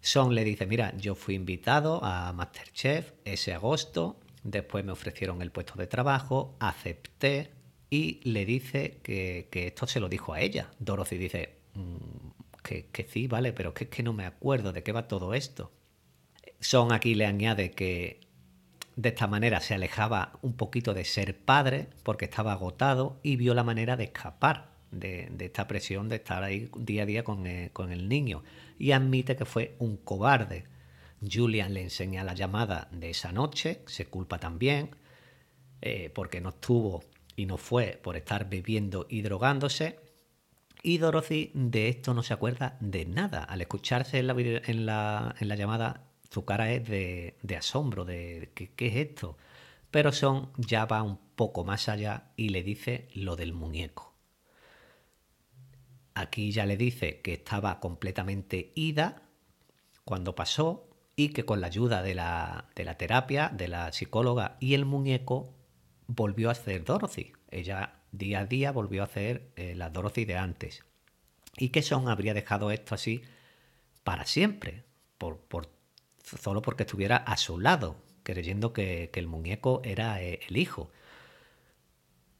Son 0.00 0.34
le 0.34 0.44
dice, 0.44 0.66
mira, 0.66 0.96
yo 0.96 1.14
fui 1.14 1.34
invitado 1.34 2.02
a 2.02 2.32
Masterchef 2.32 3.12
ese 3.24 3.52
agosto, 3.52 4.18
después 4.42 4.84
me 4.84 4.92
ofrecieron 4.92 5.42
el 5.42 5.52
puesto 5.52 5.74
de 5.74 5.86
trabajo, 5.86 6.56
acepté 6.58 7.50
y 7.90 8.20
le 8.24 8.46
dice 8.46 8.98
que, 9.02 9.48
esto 9.52 9.86
se 9.86 10.00
lo 10.00 10.08
dijo 10.08 10.32
a 10.32 10.40
ella. 10.40 10.70
Dorothy 10.78 11.18
dice, 11.18 11.56
mm, 11.74 11.96
que, 12.62 13.06
sí, 13.08 13.26
vale, 13.26 13.52
pero 13.52 13.74
que 13.74 13.88
que 13.88 14.02
no 14.02 14.12
me 14.12 14.24
acuerdo 14.24 14.72
de 14.72 14.82
qué 14.82 14.92
va 14.92 15.06
todo 15.06 15.34
esto. 15.34 15.70
Son 16.60 16.92
aquí 16.92 17.14
le 17.14 17.26
añade 17.26 17.72
que 17.72 18.20
de 18.96 19.10
esta 19.10 19.26
manera 19.26 19.60
se 19.60 19.74
alejaba 19.74 20.38
un 20.42 20.54
poquito 20.54 20.94
de 20.94 21.04
ser 21.04 21.36
padre 21.38 21.88
porque 22.02 22.26
estaba 22.26 22.52
agotado 22.52 23.20
y 23.22 23.36
vio 23.36 23.54
la 23.54 23.64
manera 23.64 23.96
de 23.96 24.04
escapar 24.04 24.69
de, 24.90 25.30
esta 25.38 25.66
presión 25.66 26.08
de 26.08 26.16
estar 26.16 26.42
ahí 26.42 26.70
día 26.76 27.04
a 27.04 27.06
día 27.06 27.24
con 27.24 27.46
el, 27.46 27.70
con 27.72 27.92
el, 27.92 28.08
niño 28.08 28.42
y 28.78 28.92
admite 28.92 29.36
que 29.36 29.44
fue 29.44 29.76
un 29.78 29.96
cobarde. 29.96 30.64
Julian 31.20 31.74
le 31.74 31.82
enseña 31.82 32.24
la 32.24 32.34
llamada 32.34 32.88
de 32.92 33.10
esa 33.10 33.32
noche, 33.32 33.82
se 33.86 34.06
culpa 34.06 34.38
también 34.38 34.90
eh, 35.82 36.10
porque 36.14 36.40
no 36.40 36.50
estuvo 36.50 37.04
y 37.36 37.46
no 37.46 37.56
fue 37.56 37.98
por 38.02 38.16
estar 38.16 38.48
bebiendo 38.48 39.06
y 39.08 39.22
drogándose 39.22 39.98
y 40.82 40.98
Dorothy 40.98 41.50
de 41.54 41.88
esto 41.88 42.14
no 42.14 42.22
se 42.22 42.32
acuerda 42.32 42.76
de 42.80 43.04
nada. 43.04 43.44
Al 43.44 43.60
escucharse 43.60 44.18
en 44.18 44.26
la, 44.26 44.34
en 44.38 44.86
la, 44.86 45.34
en 45.38 45.48
la 45.48 45.56
llamada, 45.56 46.04
su 46.30 46.44
cara 46.44 46.72
es 46.72 46.88
de, 46.88 47.36
de 47.42 47.56
asombro, 47.56 48.04
de 48.04 48.50
¿qué, 48.54 48.70
¿qué, 48.70 48.86
es 48.88 48.96
esto? 48.96 49.36
Pero 49.90 50.12
Son 50.12 50.50
ya 50.56 50.86
va 50.86 51.02
un 51.02 51.18
poco 51.36 51.64
más 51.64 51.88
allá 51.88 52.30
y 52.36 52.50
le 52.50 52.62
dice 52.62 53.08
lo 53.14 53.36
del 53.36 53.52
muñeco. 53.52 54.09
Aquí 56.14 56.50
ya 56.52 56.66
le 56.66 56.76
dice 56.76 57.20
que 57.20 57.34
estaba 57.34 57.80
completamente 57.80 58.72
ida 58.74 59.22
cuando 60.04 60.34
pasó 60.34 60.88
y 61.16 61.30
que 61.30 61.44
con 61.44 61.60
la 61.60 61.68
ayuda 61.68 62.02
de 62.02 62.14
la, 62.14 62.68
de 62.74 62.84
la 62.84 62.96
terapia, 62.96 63.50
de 63.54 63.68
la 63.68 63.92
psicóloga 63.92 64.56
y 64.60 64.74
el 64.74 64.84
muñeco, 64.84 65.54
volvió 66.06 66.50
a 66.50 66.54
ser 66.54 66.84
Dorothy. 66.84 67.32
Ella 67.50 68.00
día 68.12 68.40
a 68.40 68.46
día 68.46 68.72
volvió 68.72 69.02
a 69.02 69.06
hacer 69.06 69.52
eh, 69.56 69.74
la 69.76 69.90
Dorothy 69.90 70.24
de 70.24 70.36
antes. 70.36 70.84
Y 71.56 71.68
que 71.70 71.82
Son 71.82 72.08
habría 72.08 72.34
dejado 72.34 72.70
esto 72.70 72.94
así 72.94 73.22
para 74.04 74.24
siempre, 74.24 74.84
por, 75.18 75.38
por, 75.38 75.68
solo 76.24 76.62
porque 76.62 76.84
estuviera 76.84 77.16
a 77.16 77.36
su 77.36 77.58
lado, 77.58 77.96
creyendo 78.22 78.72
que, 78.72 79.10
el 79.12 79.26
muñeco 79.26 79.82
era 79.84 80.22
eh, 80.22 80.40
el 80.48 80.56
hijo. 80.56 80.90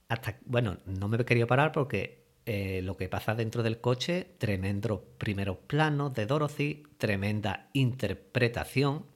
Hasta, 0.09 0.39
bueno, 0.45 0.79
no 0.87 1.09
me 1.09 1.25
quería 1.25 1.47
parar 1.47 1.73
porque 1.73 2.20
eh, 2.47 2.81
lo 2.83 2.97
que 2.97 3.09
pasa 3.09 3.35
dentro 3.35 3.63
del 3.63 3.81
coche, 3.81 4.27
tremendos 4.39 5.01
primeros 5.19 5.59
planos 5.67 6.15
de 6.15 6.27
Dorothy, 6.27 6.85
tremenda 6.99 7.69
interpretación, 7.73 9.07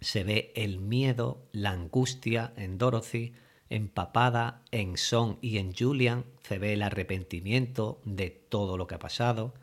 se 0.00 0.24
ve 0.24 0.52
el 0.56 0.78
miedo, 0.78 1.46
la 1.52 1.70
angustia 1.70 2.52
en 2.56 2.78
Dorothy, 2.78 3.34
empapada 3.68 4.62
en 4.70 4.96
Son 4.96 5.38
y 5.40 5.58
en 5.58 5.74
Julian, 5.74 6.24
se 6.42 6.58
ve 6.58 6.72
el 6.72 6.82
arrepentimiento 6.82 8.00
de 8.04 8.30
todo 8.30 8.76
lo 8.76 8.86
que 8.86 8.96
ha 8.96 8.98
pasado. 8.98 9.54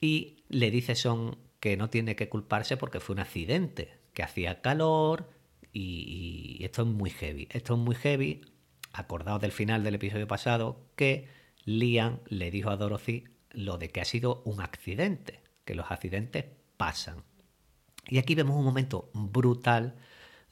Y 0.00 0.44
le 0.48 0.70
dice 0.70 0.94
Son 0.94 1.38
que 1.60 1.76
no 1.76 1.90
tiene 1.90 2.16
que 2.16 2.28
culparse 2.28 2.76
porque 2.76 3.00
fue 3.00 3.14
un 3.14 3.20
accidente, 3.20 4.00
que 4.14 4.22
hacía 4.22 4.60
calor 4.60 5.28
y, 5.72 6.58
esto 6.64 6.82
es 6.82 6.88
muy 6.88 7.10
heavy. 7.10 7.48
Esto 7.50 7.74
es 7.74 7.80
muy 7.80 7.94
heavy, 7.94 8.40
acordados 8.92 9.40
del 9.40 9.52
final 9.52 9.84
del 9.84 9.94
episodio 9.94 10.26
pasado, 10.26 10.80
que 10.96 11.28
Liam 11.78 12.20
le 12.26 12.50
dijo 12.50 12.70
a 12.70 12.76
Dorothy 12.76 13.24
lo 13.50 13.78
de 13.78 13.90
que 13.90 14.00
ha 14.00 14.04
sido 14.04 14.42
un 14.44 14.60
accidente, 14.60 15.42
que 15.64 15.74
los 15.74 15.90
accidentes 15.90 16.46
pasan. 16.76 17.22
Y 18.08 18.18
aquí 18.18 18.34
vemos 18.34 18.56
un 18.56 18.64
momento 18.64 19.10
brutal, 19.12 19.96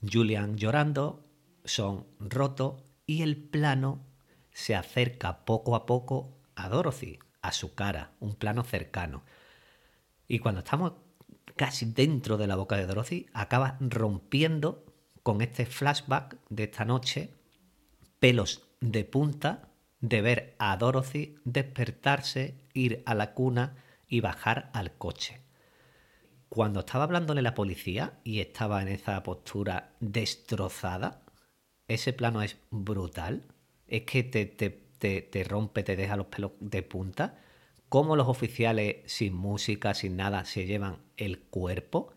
Julian 0.00 0.56
llorando, 0.56 1.24
son 1.64 2.06
rotos 2.20 2.82
y 3.06 3.22
el 3.22 3.36
plano 3.36 4.04
se 4.52 4.74
acerca 4.74 5.44
poco 5.44 5.74
a 5.74 5.86
poco 5.86 6.36
a 6.54 6.68
Dorothy, 6.68 7.18
a 7.42 7.52
su 7.52 7.74
cara, 7.74 8.12
un 8.20 8.34
plano 8.34 8.64
cercano. 8.64 9.24
Y 10.26 10.38
cuando 10.38 10.60
estamos 10.60 10.92
casi 11.56 11.86
dentro 11.86 12.36
de 12.36 12.46
la 12.46 12.56
boca 12.56 12.76
de 12.76 12.86
Dorothy, 12.86 13.26
acaba 13.32 13.76
rompiendo 13.80 14.84
con 15.22 15.40
este 15.40 15.66
flashback 15.66 16.36
de 16.48 16.64
esta 16.64 16.84
noche, 16.84 17.34
pelos 18.20 18.68
de 18.80 19.04
punta, 19.04 19.68
de 20.00 20.22
ver 20.22 20.54
a 20.58 20.76
Dorothy 20.76 21.36
despertarse, 21.44 22.54
ir 22.72 23.02
a 23.06 23.14
la 23.14 23.34
cuna 23.34 23.76
y 24.06 24.20
bajar 24.20 24.70
al 24.72 24.96
coche. 24.96 25.40
Cuando 26.48 26.80
estaba 26.80 27.04
hablándole 27.04 27.42
la 27.42 27.54
policía 27.54 28.20
y 28.24 28.40
estaba 28.40 28.80
en 28.80 28.88
esa 28.88 29.22
postura 29.22 29.92
destrozada, 30.00 31.22
ese 31.88 32.12
plano 32.12 32.42
es 32.42 32.56
brutal. 32.70 33.44
Es 33.86 34.02
que 34.02 34.22
te, 34.22 34.46
te, 34.46 35.44
rompe, 35.44 35.82
te 35.82 35.96
deja 35.96 36.16
los 36.16 36.26
pelos 36.26 36.52
de 36.60 36.82
punta. 36.82 37.38
Cómo 37.88 38.16
los 38.16 38.28
oficiales, 38.28 38.96
sin 39.06 39.34
música, 39.34 39.94
sin 39.94 40.16
nada, 40.16 40.44
se 40.44 40.66
llevan 40.66 40.98
el 41.16 41.38
cuerpo. 41.38 42.14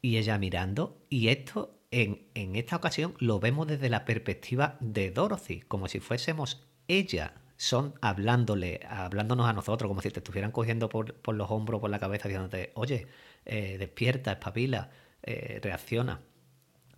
Y 0.00 0.18
ella 0.18 0.38
mirando. 0.38 1.04
Y 1.08 1.28
esto, 1.28 1.80
en, 1.90 2.28
en 2.34 2.54
esta 2.56 2.76
ocasión, 2.76 3.14
lo 3.18 3.40
vemos 3.40 3.66
desde 3.66 3.88
la 3.88 4.04
perspectiva 4.04 4.76
de 4.80 5.10
Dorothy, 5.10 5.60
como 5.62 5.88
si 5.88 5.98
fuésemos 6.00 6.60
ella 6.88 7.34
son 7.56 7.94
hablándole, 8.00 8.80
hablándonos 8.88 9.46
a 9.46 9.52
nosotros, 9.52 9.88
como 9.88 10.02
si 10.02 10.10
te 10.10 10.20
estuvieran 10.20 10.50
cogiendo 10.50 10.88
por, 10.88 11.34
los 11.34 11.50
hombros, 11.50 11.80
por 11.80 11.90
la 11.90 12.00
cabeza, 12.00 12.28
diciéndote, 12.28 12.72
oye, 12.74 13.06
eh, 13.44 13.76
despierta, 13.78 14.32
espabila, 14.32 14.90
eh, 15.22 15.60
reacciona. 15.62 16.20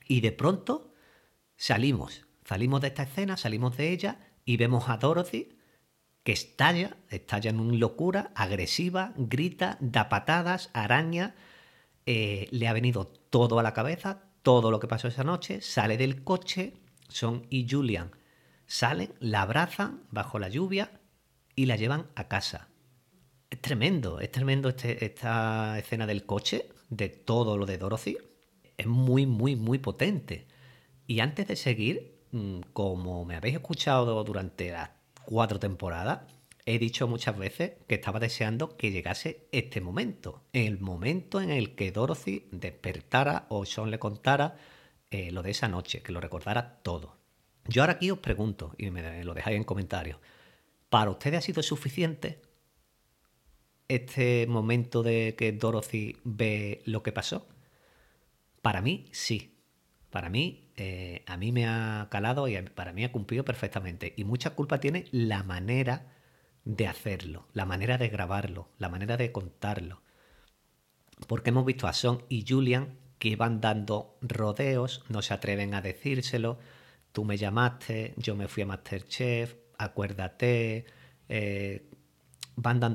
Y 0.09 0.21
de 0.21 0.33
pronto 0.33 0.95
Salimos, 1.57 2.27
salimos 2.45 2.81
de 2.81 2.89
esta 2.89 3.05
escena, 3.05 3.37
salimos 3.37 3.77
de 3.77 3.91
ella 3.91 4.19
y 4.45 4.57
vemos 4.57 4.89
a 4.89 4.97
Dorothy 4.97 5.57
que 6.23 6.33
estalla, 6.33 6.97
estalla 7.11 7.51
en 7.51 7.61
una 7.61 7.77
locura, 7.77 8.33
agresiva, 8.35 9.13
grita, 9.17 9.77
da 9.81 10.09
patadas, 10.09 10.71
araña, 10.73 11.35
eh, 12.07 12.49
le 12.51 12.67
ha 12.67 12.73
venido 12.73 13.07
todo 13.07 13.59
a 13.59 13.63
la 13.63 13.75
cabeza, 13.75 14.25
todo 14.43 14.71
lo 14.71 14.81
que 14.81 14.89
pasó 14.89 15.09
esa 15.09 15.23
noche, 15.23 15.61
sale 15.61 15.97
del 15.97 16.25
coche, 16.25 16.75
Son 17.09 17.47
y 17.51 17.67
Julian 17.69 18.11
salen, 18.67 19.15
la 19.21 19.43
abrazan 19.43 20.03
bajo 20.11 20.39
la 20.39 20.49
lluvia 20.49 21.01
y 21.55 21.67
la 21.67 21.77
llevan 21.77 22.07
a 22.15 22.29
casa. 22.29 22.69
Es 23.51 23.61
tremendo, 23.61 24.21
es 24.21 24.31
tremendo 24.31 24.69
este, 24.69 25.05
esta 25.05 25.79
escena 25.79 26.07
del 26.07 26.27
coche, 26.27 26.71
de 26.91 27.09
todo 27.09 27.57
lo 27.57 27.67
de 27.67 27.79
Dorothy. 27.79 28.17
Es 28.77 28.87
muy, 28.87 29.27
muy, 29.27 29.57
muy 29.57 29.79
potente. 29.79 30.47
Y 31.07 31.21
antes 31.21 31.47
de 31.49 31.57
seguir, 31.57 32.21
mm, 32.33 32.61
como 32.73 33.25
me 33.25 33.37
habéis 33.37 33.55
escuchado 33.55 34.25
durante 34.25 34.71
las 34.73 34.91
cuatro 35.25 35.59
temporadas, 35.59 36.21
he 36.67 36.79
dicho 36.79 37.07
muchas 37.07 37.37
veces 37.37 37.73
que 37.87 37.97
estaba 37.97 38.21
deseando 38.21 38.77
que 38.77 38.91
llegase 38.91 39.49
este 39.53 39.81
momento, 39.81 40.45
el 40.53 40.81
momento 40.81 41.41
en 41.41 41.51
el 41.51 41.75
que 41.75 41.93
Dorothy 41.93 42.49
despertara 42.51 43.47
o 43.51 43.65
Sean 43.67 43.91
le 43.91 43.99
contara 43.99 44.57
eh, 45.11 45.31
lo 45.31 45.43
de 45.43 45.51
esa 45.51 45.69
noche, 45.69 46.03
que 46.03 46.13
lo 46.13 46.21
recordara 46.21 46.81
todo. 46.83 47.14
Yo 47.67 47.83
ahora 47.83 47.95
aquí 47.95 48.11
os 48.11 48.19
pregunto, 48.19 48.75
y 48.79 48.91
me 48.91 49.25
lo 49.25 49.35
dejáis 49.35 49.57
en 49.57 49.65
comentarios, 49.65 50.19
¿para 50.89 51.11
ustedes 51.11 51.39
ha 51.39 51.43
sido 51.43 51.63
suficiente 51.63 52.43
este 53.89 54.47
momento 54.47 55.03
de 55.03 55.35
que 55.37 55.53
Dorothy 55.53 56.17
ve 56.25 56.83
lo 56.85 57.03
que 57.03 57.13
pasó? 57.13 57.49
Para 58.63 58.81
mí, 58.81 59.07
sí. 59.13 59.59
Para 60.11 60.31
mí, 60.31 60.71
eh, 60.77 61.25
a 61.27 61.37
mí 61.37 61.53
me 61.53 61.67
ha 61.67 62.09
calado 62.11 62.49
y 62.49 62.57
para 62.63 62.93
mí 62.93 63.05
ha 63.05 63.13
cumplido 63.13 63.45
perfectamente. 63.45 64.15
Y 64.17 64.25
mucha 64.25 64.51
culpa 64.51 64.79
tiene 64.79 65.07
la 65.11 65.43
manera 65.43 66.15
de 66.65 66.87
hacerlo, 66.87 67.47
la 67.53 67.67
manera 67.67 67.99
de 67.99 68.09
grabarlo, 68.09 68.69
la 68.79 68.89
manera 68.89 69.17
de 69.17 69.33
contarlo. 69.33 70.03
Porque 71.27 71.51
hemos 71.51 71.65
visto 71.65 71.87
a 71.87 71.93
Son 71.93 72.25
y 72.29 72.45
Julian 72.49 72.99
que 73.19 73.37
van 73.37 73.61
dando 73.61 74.17
rodeos, 74.21 75.05
no 75.09 75.23
se 75.23 75.35
atreven 75.35 75.75
a 75.75 75.83
decírselo. 75.83 76.59
Tú 77.15 77.25
me 77.25 77.37
llamaste, 77.37 78.13
yo 78.17 78.35
me 78.35 78.49
fui 78.49 78.65
a 78.65 78.67
Masterchef, 78.67 79.55
acuérdate. 79.79 80.85
Eh, 81.29 81.89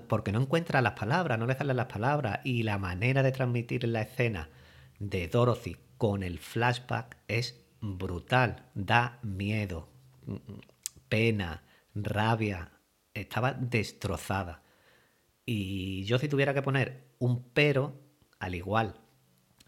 porque 0.10 0.34
no 0.34 0.42
encuentra 0.42 0.82
las 0.82 1.00
palabras, 1.00 1.40
no 1.40 1.46
le 1.46 1.56
salen 1.56 1.78
las 1.78 1.86
palabras. 1.86 2.42
Y 2.44 2.64
la 2.64 2.78
manera 2.78 3.24
de 3.24 3.32
transmitir 3.32 3.88
la 3.88 4.02
escena 4.02 4.50
de 5.00 5.30
Dorothy 5.30 5.78
con 5.98 6.24
el 6.24 6.38
flashback 6.38 7.16
es 7.30 7.66
brutal. 7.80 8.66
Da 8.76 9.20
miedo, 9.24 9.88
pena, 11.08 11.64
rabia. 11.96 12.74
Estaba 13.14 13.54
destrozada. 13.54 14.64
Y 15.46 16.04
yo 16.04 16.20
si 16.20 16.28
tuviera 16.28 16.54
que 16.54 16.62
poner 16.62 17.08
un 17.20 17.42
pero, 17.54 18.02
al 18.38 18.54
igual 18.54 19.00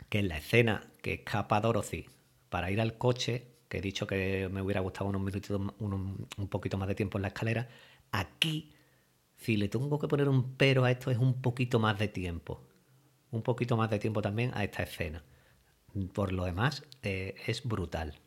que 0.10 0.20
en 0.20 0.28
la 0.28 0.40
escena 0.40 0.92
que 1.02 1.14
escapa 1.14 1.62
Dorothy 1.62 2.08
para 2.50 2.70
ir 2.70 2.82
al 2.82 2.98
coche, 2.98 3.51
que 3.72 3.78
he 3.78 3.82
dicho 3.82 4.06
que 4.06 4.50
me 4.52 4.62
hubiera 4.62 4.82
gustado 4.82 5.10
unos 5.10 5.22
minutitos, 5.22 5.60
un, 5.80 6.28
poquito 6.50 6.78
más 6.78 6.90
de 6.90 6.96
tiempo 6.96 7.18
en 7.18 7.22
la 7.22 7.30
escalera, 7.30 7.70
aquí, 8.12 8.74
si 9.38 9.56
le 9.56 9.70
tengo 9.70 9.98
que 9.98 10.10
poner 10.10 10.28
un 10.28 10.58
pero 10.58 10.84
a 10.84 10.92
esto, 10.92 11.10
es 11.10 11.18
un 11.18 11.42
poquito 11.42 11.80
más 11.80 11.98
de 11.98 12.10
tiempo. 12.10 12.62
Un 13.32 13.44
poquito 13.44 13.78
más 13.78 13.90
de 13.90 13.98
tiempo 13.98 14.22
también 14.22 14.52
a 14.56 14.66
esta 14.66 14.84
escena. 14.84 15.24
Por 16.14 16.34
lo 16.34 16.44
demás, 16.44 16.84
eh, 17.02 17.36
es 17.48 17.64
brutal. 17.64 18.20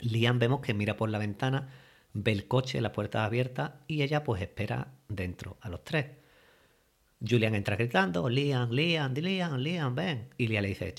Liam 0.00 0.40
vemos 0.40 0.60
que 0.62 0.74
mira 0.74 0.96
por 0.96 1.10
la 1.10 1.18
ventana, 1.18 1.68
ve 2.12 2.32
el 2.32 2.48
coche, 2.48 2.80
la 2.80 2.90
puerta 2.90 3.24
abierta 3.24 3.84
y 3.86 4.02
ella 4.02 4.24
pues 4.24 4.42
espera 4.42 4.94
dentro 5.08 5.58
a 5.60 5.68
los 5.68 5.84
tres. 5.84 6.06
Julian 7.20 7.54
entra 7.54 7.76
gritando, 7.76 8.28
Liam, 8.28 8.72
Liam, 8.72 9.14
Liam, 9.14 9.58
Liam, 9.58 9.94
ven. 9.94 10.28
Y 10.36 10.48
Liam 10.48 10.62
le 10.62 10.70
dice, 10.70 10.92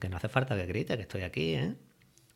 que 0.00 0.08
no 0.08 0.16
hace 0.16 0.28
falta 0.28 0.56
que 0.56 0.66
grite, 0.66 0.96
que 0.96 1.02
estoy 1.02 1.22
aquí, 1.22 1.54
¿eh? 1.54 1.76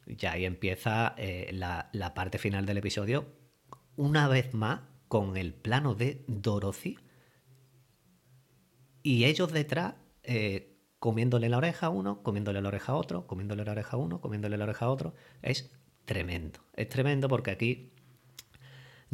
Ya 0.06 0.32
ahí 0.32 0.44
empieza 0.44 1.14
eh, 1.18 1.50
la, 1.52 1.90
parte 2.14 2.38
final 2.38 2.64
del 2.64 2.78
episodio, 2.78 3.26
una 3.96 4.28
vez 4.28 4.54
más 4.54 4.80
con 5.08 5.36
el 5.36 5.52
plano 5.52 5.94
de 5.94 6.24
Dorothy 6.28 6.98
y 9.02 9.24
ellos 9.24 9.52
detrás 9.52 9.94
eh, 10.22 10.76
comiéndole 10.98 11.48
la 11.48 11.58
oreja 11.58 11.86
a 11.86 11.90
uno, 11.90 12.22
comiéndole 12.22 12.60
la 12.62 12.68
oreja 12.68 12.92
a 12.92 12.96
otro, 12.96 13.26
comiéndole 13.26 13.64
la 13.64 13.72
oreja 13.72 13.96
a 13.96 14.00
uno, 14.00 14.20
comiéndole 14.20 14.56
la 14.56 14.64
oreja 14.64 14.86
a 14.86 14.90
otro. 14.90 15.14
Es 15.42 15.70
tremendo. 16.04 16.60
Es 16.74 16.88
tremendo 16.88 17.28
porque 17.28 17.50
aquí 17.50 17.92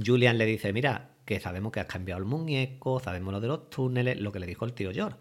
Julian 0.05 0.39
le 0.39 0.47
dice, 0.47 0.73
mira, 0.73 1.17
que 1.25 1.41
sabemos 1.41 1.73
que 1.73 1.81
has 1.81 1.87
cambiado 1.87 2.21
el 2.21 2.25
muñeco, 2.27 3.01
sabemos 3.01 3.33
lo 3.33 3.41
de 3.41 3.49
los 3.49 3.71
túneles, 3.71 4.21
lo 4.21 4.33
que 4.33 4.41
le 4.41 4.47
dijo 4.47 4.65
el 4.65 4.73
tío 4.73 4.93
George, 4.93 5.19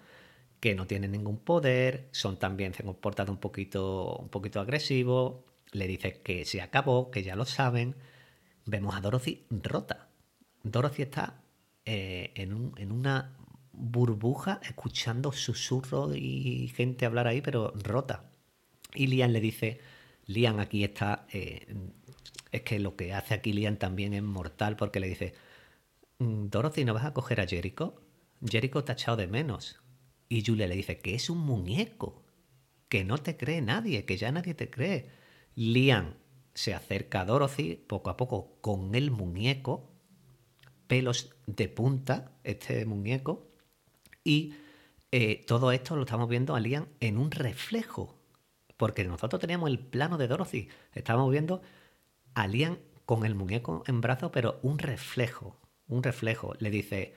que 0.60 0.76
no 0.76 0.88
tienen 0.88 1.12
ningún 1.12 1.40
poder, 1.40 2.08
son 2.12 2.38
también, 2.38 2.74
se 2.74 2.84
han 2.84 2.88
comportado 2.88 3.32
un 3.32 3.40
poquito, 3.40 4.16
un 4.18 4.30
poquito 4.30 4.60
agresivos, 4.60 5.44
le 5.72 5.88
dice 5.88 6.22
que 6.22 6.46
se 6.46 6.62
acabó, 6.62 7.12
que 7.12 7.24
ya 7.24 7.36
lo 7.36 7.46
saben. 7.46 7.96
Vemos 8.66 8.96
a 8.96 9.02
Dorothy 9.02 9.46
rota. 9.50 10.10
Dorothy 10.64 11.04
está 11.04 11.42
eh, 11.86 12.32
en, 12.36 12.74
en 12.78 12.92
una 12.92 13.38
burbuja 13.74 14.60
escuchando 14.64 15.32
susurros 15.32 16.16
y 16.16 16.68
gente 16.76 17.06
hablar 17.06 17.28
ahí, 17.28 17.42
pero 17.42 17.74
rota. 17.84 18.30
Y 18.94 19.08
Lian 19.08 19.34
le 19.34 19.40
dice, 19.40 19.80
Lian 20.26 20.60
aquí 20.60 20.84
está, 20.84 21.26
eh, 21.32 21.68
es 22.52 22.62
que 22.62 22.80
lo 22.80 22.96
que 22.96 23.14
hace 23.14 23.34
aquí 23.34 23.54
Lian 23.54 23.78
también 23.78 24.14
es 24.14 24.24
mortal 24.24 24.76
porque 24.76 25.00
le 25.00 25.08
dice, 25.08 25.34
mm, 26.20 26.48
Dorothy, 26.48 26.86
¿no 26.86 26.94
vas 26.94 27.06
a 27.06 27.14
coger 27.14 27.42
a 27.42 27.48
Jericho? 27.48 28.02
Jericho 28.46 28.84
te 28.84 28.92
ha 28.92 28.96
echado 28.96 29.18
de 29.18 29.28
menos. 29.28 29.82
Y 30.30 30.44
Julia 30.46 30.68
le 30.68 30.76
dice, 30.76 31.00
que 31.00 31.16
es 31.16 31.30
un 31.30 31.40
muñeco, 31.40 32.24
que 32.90 33.04
no 33.04 33.18
te 33.18 33.38
cree 33.38 33.62
nadie, 33.62 34.06
que 34.06 34.18
ya 34.18 34.32
nadie 34.32 34.54
te 34.54 34.70
cree. 34.70 35.10
Lian 35.56 36.18
se 36.54 36.74
acerca 36.74 37.22
a 37.22 37.26
Dorothy 37.26 37.76
poco 37.76 38.10
a 38.10 38.18
poco 38.18 38.58
con 38.62 38.96
el 38.96 39.12
muñeco, 39.12 39.92
pelos 40.88 41.36
de 41.48 41.70
punta, 41.70 42.32
este 42.44 42.86
muñeco, 42.86 43.48
y 44.24 44.54
eh, 45.12 45.44
todo 45.48 45.72
esto 45.72 45.96
lo 45.96 46.04
estamos 46.04 46.30
viendo 46.30 46.56
a 46.56 46.60
Liam 46.60 46.88
en 47.00 47.18
un 47.18 47.32
reflejo, 47.32 48.20
porque 48.78 49.04
nosotros 49.04 49.40
teníamos 49.40 49.70
el 49.70 49.80
plano 49.80 50.18
de 50.18 50.28
Dorothy, 50.28 50.70
estábamos 50.94 51.32
viendo 51.32 51.62
a 52.34 52.48
Liam 52.48 52.78
con 53.06 53.26
el 53.26 53.36
muñeco 53.36 53.84
en 53.88 54.02
brazos, 54.02 54.32
pero 54.34 54.60
un 54.64 54.80
reflejo, 54.80 55.60
un 55.88 56.04
reflejo. 56.04 56.54
Le 56.60 56.70
dice, 56.70 57.16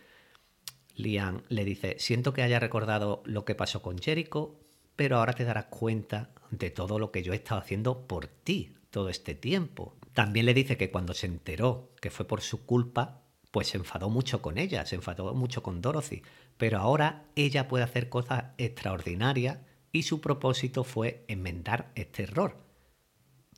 Liam 0.96 1.42
le 1.48 1.64
dice, 1.64 1.96
siento 1.98 2.32
que 2.32 2.42
haya 2.42 2.58
recordado 2.58 3.22
lo 3.24 3.44
que 3.44 3.54
pasó 3.54 3.82
con 3.82 3.98
Jericho, 3.98 4.60
pero 4.96 5.18
ahora 5.18 5.32
te 5.32 5.44
darás 5.44 5.66
cuenta 5.66 6.30
de 6.50 6.70
todo 6.70 6.98
lo 6.98 7.10
que 7.10 7.22
yo 7.22 7.32
he 7.32 7.36
estado 7.36 7.60
haciendo 7.60 8.06
por 8.06 8.26
ti 8.26 8.74
todo 8.90 9.08
este 9.08 9.34
tiempo. 9.34 9.96
También 10.12 10.46
le 10.46 10.54
dice 10.54 10.76
que 10.76 10.90
cuando 10.90 11.14
se 11.14 11.26
enteró 11.26 11.90
que 12.00 12.10
fue 12.10 12.26
por 12.26 12.40
su 12.40 12.64
culpa, 12.64 13.22
pues 13.50 13.68
se 13.68 13.76
enfadó 13.76 14.10
mucho 14.10 14.42
con 14.42 14.58
ella, 14.58 14.86
se 14.86 14.96
enfadó 14.96 15.34
mucho 15.34 15.62
con 15.62 15.80
Dorothy, 15.80 16.22
pero 16.56 16.78
ahora 16.78 17.26
ella 17.34 17.68
puede 17.68 17.84
hacer 17.84 18.08
cosas 18.08 18.46
extraordinarias 18.58 19.58
y 19.92 20.02
su 20.02 20.20
propósito 20.20 20.84
fue 20.84 21.24
enmendar 21.28 21.92
este 21.94 22.24
error. 22.24 22.56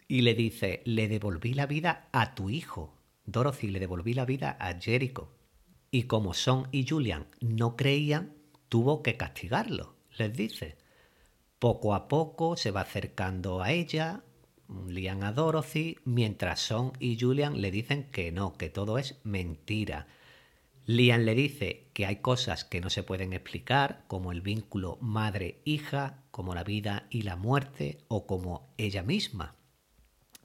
Y 0.09 0.21
le 0.21 0.35
dice, 0.35 0.83
le 0.85 1.09
devolví 1.09 1.55
la 1.55 1.67
vida 1.67 2.09
a 2.13 2.35
tu 2.35 2.51
hijo. 2.51 2.95
Dorothy, 3.25 3.69
le 3.69 3.81
devolví 3.81 4.15
la 4.15 4.25
vida 4.25 4.57
a 4.61 4.79
Jericho. 4.79 5.33
Y 5.91 6.05
como 6.05 6.35
Son 6.35 6.69
y 6.73 6.87
Julian 6.87 7.27
no 7.41 7.75
creían, 7.75 8.35
tuvo 8.69 9.03
que 9.03 9.17
castigarlo, 9.17 9.97
les 10.17 10.37
dice. 10.37 10.77
Poco 11.59 11.95
a 11.95 12.09
poco 12.09 12.57
se 12.57 12.71
va 12.71 12.83
acercando 12.83 13.63
a 13.63 13.73
ella, 13.73 14.23
Lian 14.89 15.23
a 15.23 15.33
Dorothy, 15.33 15.97
mientras 16.05 16.61
Son 16.61 16.93
y 16.99 17.19
Julian 17.19 17.61
le 17.61 17.71
dicen 17.71 18.11
que 18.11 18.33
no, 18.33 18.55
que 18.55 18.69
todo 18.69 18.99
es 18.99 19.19
mentira. 19.25 20.07
Lian 20.85 21.25
le 21.25 21.35
dice 21.35 21.89
que 21.95 22.07
hay 22.07 22.17
cosas 22.17 22.65
que 22.65 22.81
no 22.81 22.91
se 22.91 23.03
pueden 23.03 23.33
explicar, 23.33 24.05
como 24.07 24.33
el 24.33 24.41
vínculo 24.41 24.99
madre-hija, 25.01 26.25
como 26.31 26.55
la 26.55 26.63
vida 26.63 27.07
y 27.11 27.23
la 27.23 27.37
muerte, 27.37 28.05
o 28.09 28.27
como 28.27 28.73
ella 28.77 29.03
misma. 29.03 29.57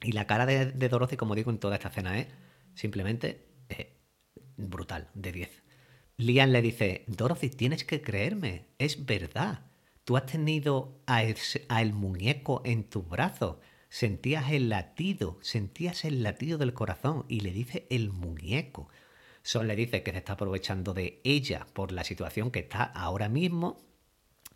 Y 0.02 0.14
la 0.14 0.26
cara 0.26 0.46
de, 0.46 0.90
Dorothy, 0.90 1.18
como 1.18 1.36
digo 1.36 1.52
en 1.52 1.60
toda 1.60 1.76
esta 1.76 1.90
escena, 1.90 2.18
es 2.18 2.28
simplemente 2.74 3.46
eh, 3.70 3.98
brutal, 4.58 5.10
de 5.14 5.32
10. 5.32 5.64
Lian 6.18 6.52
le 6.52 6.62
dice, 6.62 7.04
Dorothy, 7.08 7.50
tienes 7.50 7.84
que 7.84 8.02
creerme, 8.02 8.68
es 8.80 9.06
verdad. 9.06 9.71
Tú 10.04 10.18
has 10.18 10.26
tenido 10.26 11.02
a 11.06 11.24
el 11.24 11.94
muñeco 11.94 12.62
en 12.66 12.84
tus 12.84 13.08
brazos 13.08 13.58
sentías 13.92 14.54
el 14.54 14.70
latido, 14.70 15.38
sentías 15.42 16.06
el 16.06 16.24
latido 16.24 16.58
del 16.58 16.74
corazón 16.74 17.26
y 17.28 17.42
le 17.42 17.52
dice 17.52 17.88
el 17.90 18.10
muñeco. 18.10 18.88
Son 19.44 19.68
le 19.68 19.76
dice 19.76 20.02
que 20.02 20.12
se 20.12 20.20
está 20.20 20.34
aprovechando 20.34 20.94
de 20.94 21.20
ella 21.26 21.68
por 21.74 21.92
la 21.92 22.06
situación 22.06 22.52
que 22.52 22.60
está 22.60 22.84
ahora 22.84 23.28
mismo. 23.28 23.82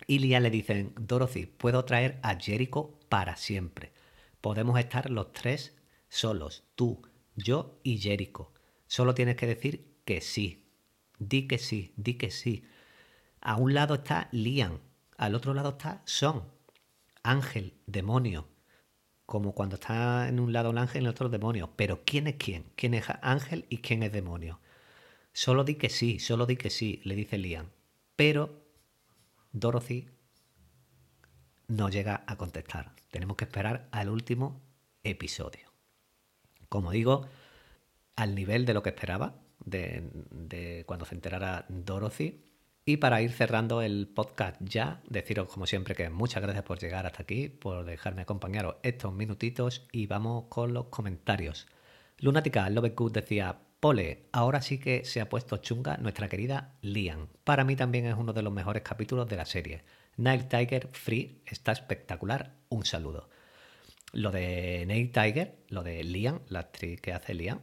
Y 0.06 0.20
Lian 0.20 0.42
le 0.42 0.50
dicen, 0.50 0.94
Dorothy, 0.98 1.44
puedo 1.44 1.84
traer 1.84 2.18
a 2.22 2.36
Jericho 2.40 2.98
para 3.10 3.36
siempre. 3.36 3.92
Podemos 4.40 4.78
estar 4.78 5.10
los 5.10 5.32
tres 5.32 5.76
solos, 6.08 6.64
tú, 6.74 7.02
yo 7.34 7.78
y 7.82 7.98
Jericho. 7.98 8.54
Solo 8.86 9.14
tienes 9.14 9.36
que 9.36 9.46
decir 9.46 9.98
que 10.06 10.22
sí. 10.22 10.70
Di 11.18 11.46
que 11.46 11.58
sí, 11.58 11.92
di 11.96 12.14
que 12.14 12.30
sí. 12.30 12.64
A 13.42 13.56
un 13.56 13.74
lado 13.74 13.96
está 13.96 14.28
Lian, 14.32 14.80
al 15.16 15.34
otro 15.34 15.54
lado 15.54 15.70
está 15.70 16.02
Son, 16.04 16.44
ángel, 17.22 17.74
demonio, 17.86 18.46
como 19.26 19.52
cuando 19.54 19.74
está 19.74 20.28
en 20.28 20.38
un 20.38 20.52
lado 20.52 20.70
un 20.70 20.78
ángel 20.78 21.02
y 21.02 21.04
en 21.04 21.06
el 21.06 21.10
otro 21.10 21.28
demonio. 21.28 21.72
Pero 21.76 22.02
¿quién 22.04 22.26
es 22.28 22.36
quién? 22.36 22.70
¿Quién 22.76 22.94
es 22.94 23.06
ángel 23.22 23.66
y 23.68 23.78
quién 23.78 24.02
es 24.02 24.12
demonio? 24.12 24.60
Solo 25.32 25.64
di 25.64 25.74
que 25.74 25.90
sí, 25.90 26.18
solo 26.18 26.46
di 26.46 26.56
que 26.56 26.70
sí, 26.70 27.00
le 27.04 27.14
dice 27.14 27.36
Liam. 27.36 27.66
Pero 28.14 28.62
Dorothy 29.52 30.08
no 31.68 31.88
llega 31.88 32.24
a 32.26 32.36
contestar. 32.36 32.94
Tenemos 33.10 33.36
que 33.36 33.44
esperar 33.44 33.88
al 33.90 34.08
último 34.08 34.62
episodio. 35.02 35.72
Como 36.68 36.90
digo, 36.90 37.26
al 38.14 38.34
nivel 38.34 38.64
de 38.64 38.74
lo 38.74 38.82
que 38.82 38.90
esperaba, 38.90 39.34
de, 39.64 40.08
de 40.30 40.84
cuando 40.86 41.04
se 41.04 41.14
enterara 41.14 41.66
Dorothy, 41.68 42.44
y 42.88 42.98
para 42.98 43.20
ir 43.20 43.32
cerrando 43.32 43.82
el 43.82 44.06
podcast 44.06 44.60
ya, 44.60 45.02
deciros 45.10 45.48
como 45.48 45.66
siempre 45.66 45.96
que 45.96 46.08
muchas 46.08 46.40
gracias 46.40 46.64
por 46.64 46.78
llegar 46.78 47.04
hasta 47.04 47.24
aquí, 47.24 47.48
por 47.48 47.84
dejarme 47.84 48.22
acompañaros 48.22 48.76
estos 48.84 49.12
minutitos 49.12 49.88
y 49.90 50.06
vamos 50.06 50.44
con 50.48 50.72
los 50.72 50.86
comentarios. 50.86 51.66
Lunática 52.18 52.70
Love 52.70 52.94
Good 52.94 53.12
decía, 53.12 53.58
Pole, 53.80 54.28
ahora 54.30 54.62
sí 54.62 54.78
que 54.78 55.04
se 55.04 55.20
ha 55.20 55.28
puesto 55.28 55.56
chunga 55.56 55.96
nuestra 55.96 56.28
querida 56.28 56.78
Lian. 56.80 57.28
Para 57.42 57.64
mí 57.64 57.74
también 57.74 58.06
es 58.06 58.14
uno 58.16 58.32
de 58.32 58.42
los 58.42 58.52
mejores 58.52 58.84
capítulos 58.84 59.28
de 59.28 59.36
la 59.36 59.46
serie. 59.46 59.82
Night 60.16 60.48
Tiger 60.48 60.88
Free 60.92 61.42
está 61.44 61.72
espectacular. 61.72 62.54
Un 62.68 62.84
saludo. 62.84 63.28
Lo 64.12 64.30
de 64.30 64.84
Night 64.86 65.12
Tiger, 65.12 65.56
lo 65.70 65.82
de 65.82 66.04
Liam, 66.04 66.40
la 66.48 66.60
actriz 66.60 67.00
que 67.00 67.12
hace 67.12 67.34
Liam, 67.34 67.60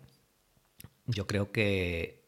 yo 1.05 1.27
creo 1.27 1.53
que 1.53 2.22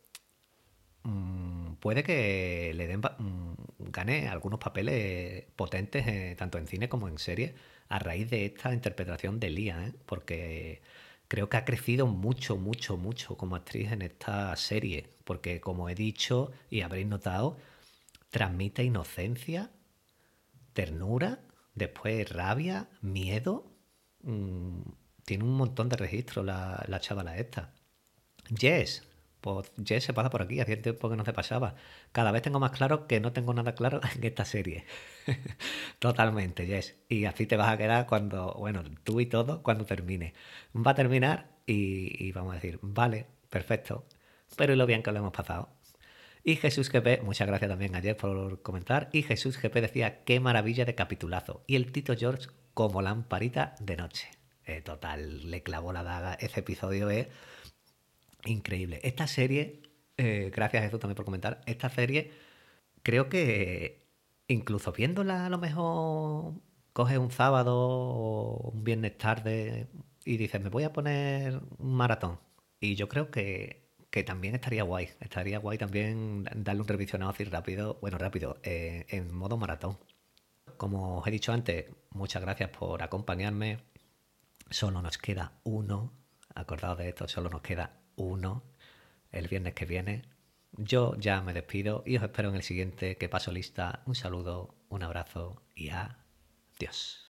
puede 1.80 2.04
que 2.04 2.74
le 2.76 2.88
den 2.88 3.00
mm, 3.02 3.92
gane 3.92 4.28
algunos 4.28 4.60
papeles 4.60 5.46
potentes 5.56 6.08
eh, 6.08 6.36
tanto 6.38 6.58
en 6.58 6.68
cine 6.68 6.90
como 6.90 7.08
en 7.08 7.18
serie 7.18 7.56
a 7.90 8.00
raíz 8.00 8.30
de 8.30 8.46
esta 8.46 8.74
interpretación 8.74 9.40
de 9.40 9.50
Liam, 9.50 9.84
¿eh? 9.84 9.94
porque 10.06 10.82
creo 11.28 11.50
que 11.50 11.58
ha 11.58 11.66
crecido 11.66 12.08
mucho, 12.08 12.58
mucho, 12.58 12.98
mucho 12.98 13.38
como 13.38 13.56
actriz 13.56 13.92
en 13.92 14.02
esta 14.02 14.56
serie, 14.56 15.10
porque 15.24 15.62
como 15.62 15.90
he 15.90 15.96
dicho 15.96 16.52
y 16.70 16.82
habréis 16.82 17.08
notado, 17.08 17.58
transmite 18.32 18.84
inocencia, 18.84 19.72
ternura, 20.74 21.40
después 21.76 22.30
rabia, 22.30 22.90
miedo. 23.02 23.72
Mm, 24.24 24.82
tiene 25.24 25.44
un 25.44 25.56
montón 25.56 25.90
de 25.90 25.98
registros 25.98 26.46
la, 26.46 26.84
la 26.88 27.00
chavala 27.00 27.38
esta. 27.38 27.74
Jess, 28.58 29.04
pues 29.54 29.72
Jess 29.86 30.06
se 30.06 30.14
pasa 30.14 30.32
por 30.32 30.42
aquí, 30.42 30.60
hacía 30.60 30.82
tiempo 30.82 31.08
que 31.08 31.16
no 31.16 31.24
se 31.24 31.32
pasaba. 31.32 31.76
Cada 32.12 32.32
vez 32.32 32.42
tengo 32.42 32.60
más 32.60 32.72
claro 32.72 33.06
que 33.06 33.20
no 33.20 33.32
tengo 33.32 33.54
nada 33.54 33.76
claro 33.76 34.02
en 34.16 34.24
esta 34.24 34.44
serie. 34.44 34.86
Totalmente, 36.00 36.66
Jess. 36.66 36.96
Y 37.10 37.26
así 37.26 37.46
te 37.46 37.56
vas 37.56 37.70
a 37.70 37.78
quedar 37.78 38.08
cuando, 38.08 38.56
bueno, 38.58 38.84
tú 39.04 39.20
y 39.20 39.28
todo, 39.28 39.62
cuando 39.62 39.86
termine. 39.86 40.34
Va 40.76 40.92
a 40.92 40.96
terminar 40.96 41.52
y, 41.68 42.32
vamos 42.32 42.54
a 42.54 42.56
decir, 42.56 42.80
vale, 42.82 43.28
perfecto. 43.52 44.08
Pero 44.58 44.74
y 44.74 44.78
lo 44.78 44.88
bien 44.88 45.04
que 45.04 45.12
lo 45.12 45.20
hemos 45.20 45.34
pasado. 45.34 45.70
Y 46.44 46.56
Jesús 46.56 46.90
GP, 46.92 47.22
muchas 47.22 47.48
gracias 47.48 47.70
también 47.70 47.96
ayer 47.96 48.18
por 48.18 48.64
comentar. 48.64 49.10
Y 49.14 49.22
Jesús 49.22 49.62
GP 49.62 49.76
decía, 49.76 50.24
qué 50.24 50.40
maravilla 50.40 50.86
de 50.86 50.96
capitulazo. 50.96 51.64
Y 51.68 51.76
el 51.76 51.92
Tito 51.92 52.16
George 52.18 52.48
como 52.74 53.04
lamparita 53.04 53.76
de 53.80 53.96
noche. 53.96 54.28
Eh, 54.66 54.82
total, 54.82 55.52
le 55.52 55.62
clavó 55.62 55.94
la 55.94 56.02
daga. 56.02 56.34
Ese 56.34 56.62
episodio 56.62 57.12
es 57.12 57.28
increíble. 58.46 59.00
Esta 59.04 59.28
serie, 59.28 59.82
eh, 60.18 60.52
gracias 60.54 60.84
Jesús 60.84 61.00
también 61.00 61.16
por 61.16 61.26
comentar, 61.26 61.62
esta 61.66 61.90
serie 61.90 62.32
creo 63.06 63.30
que 63.30 64.10
incluso 64.48 64.92
viéndola 64.92 65.46
a 65.46 65.50
lo 65.50 65.60
mejor 65.60 66.56
coges 66.94 67.18
un 67.20 67.32
sábado 67.32 67.76
o 67.78 68.72
un 68.72 68.84
viernes 68.84 69.18
tarde 69.18 69.88
y 70.26 70.38
dices, 70.38 70.62
me 70.62 70.70
voy 70.70 70.84
a 70.84 70.94
poner 70.94 71.62
un 71.78 71.94
maratón. 71.96 72.40
Y 72.80 72.96
yo 72.96 73.08
creo 73.08 73.32
que, 73.32 73.92
que 74.10 74.24
también 74.24 74.56
estaría 74.56 74.84
guay. 74.84 75.10
Estaría 75.20 75.60
guay 75.60 75.78
también 75.78 76.46
darle 76.56 76.82
un 76.82 76.88
revisionado 76.88 77.32
así 77.32 77.44
rápido, 77.44 78.00
bueno, 78.02 78.18
rápido, 78.18 78.58
eh, 78.64 79.06
en 79.10 79.34
modo 79.34 79.58
maratón. 79.58 80.00
Como 80.78 81.20
os 81.20 81.28
he 81.28 81.32
dicho 81.32 81.54
antes, 81.54 81.86
muchas 82.12 82.42
gracias 82.42 82.70
por 82.72 83.04
acompañarme. 83.04 83.80
Solo 84.70 85.02
nos 85.02 85.18
queda 85.20 85.60
uno. 85.64 86.12
Acordaos 86.56 86.98
de 86.98 87.10
esto, 87.10 87.28
solo 87.28 87.50
nos 87.50 87.62
queda 87.62 88.05
uno 88.16 88.64
el 89.32 89.48
viernes 89.48 89.74
que 89.74 89.86
viene. 89.86 90.24
Yo 90.72 91.16
ya 91.18 91.42
me 91.42 91.54
despido 91.54 92.04
y 92.06 92.18
os 92.18 92.24
espero 92.24 92.50
en 92.50 92.56
el 92.56 92.64
siguiente 92.64 93.18
que 93.18 93.30
paso 93.30 93.52
lista. 93.52 94.04
Un 94.06 94.16
saludo, 94.16 94.76
un 94.90 95.04
abrazo 95.04 95.62
y 95.76 95.90
adiós. 95.90 97.22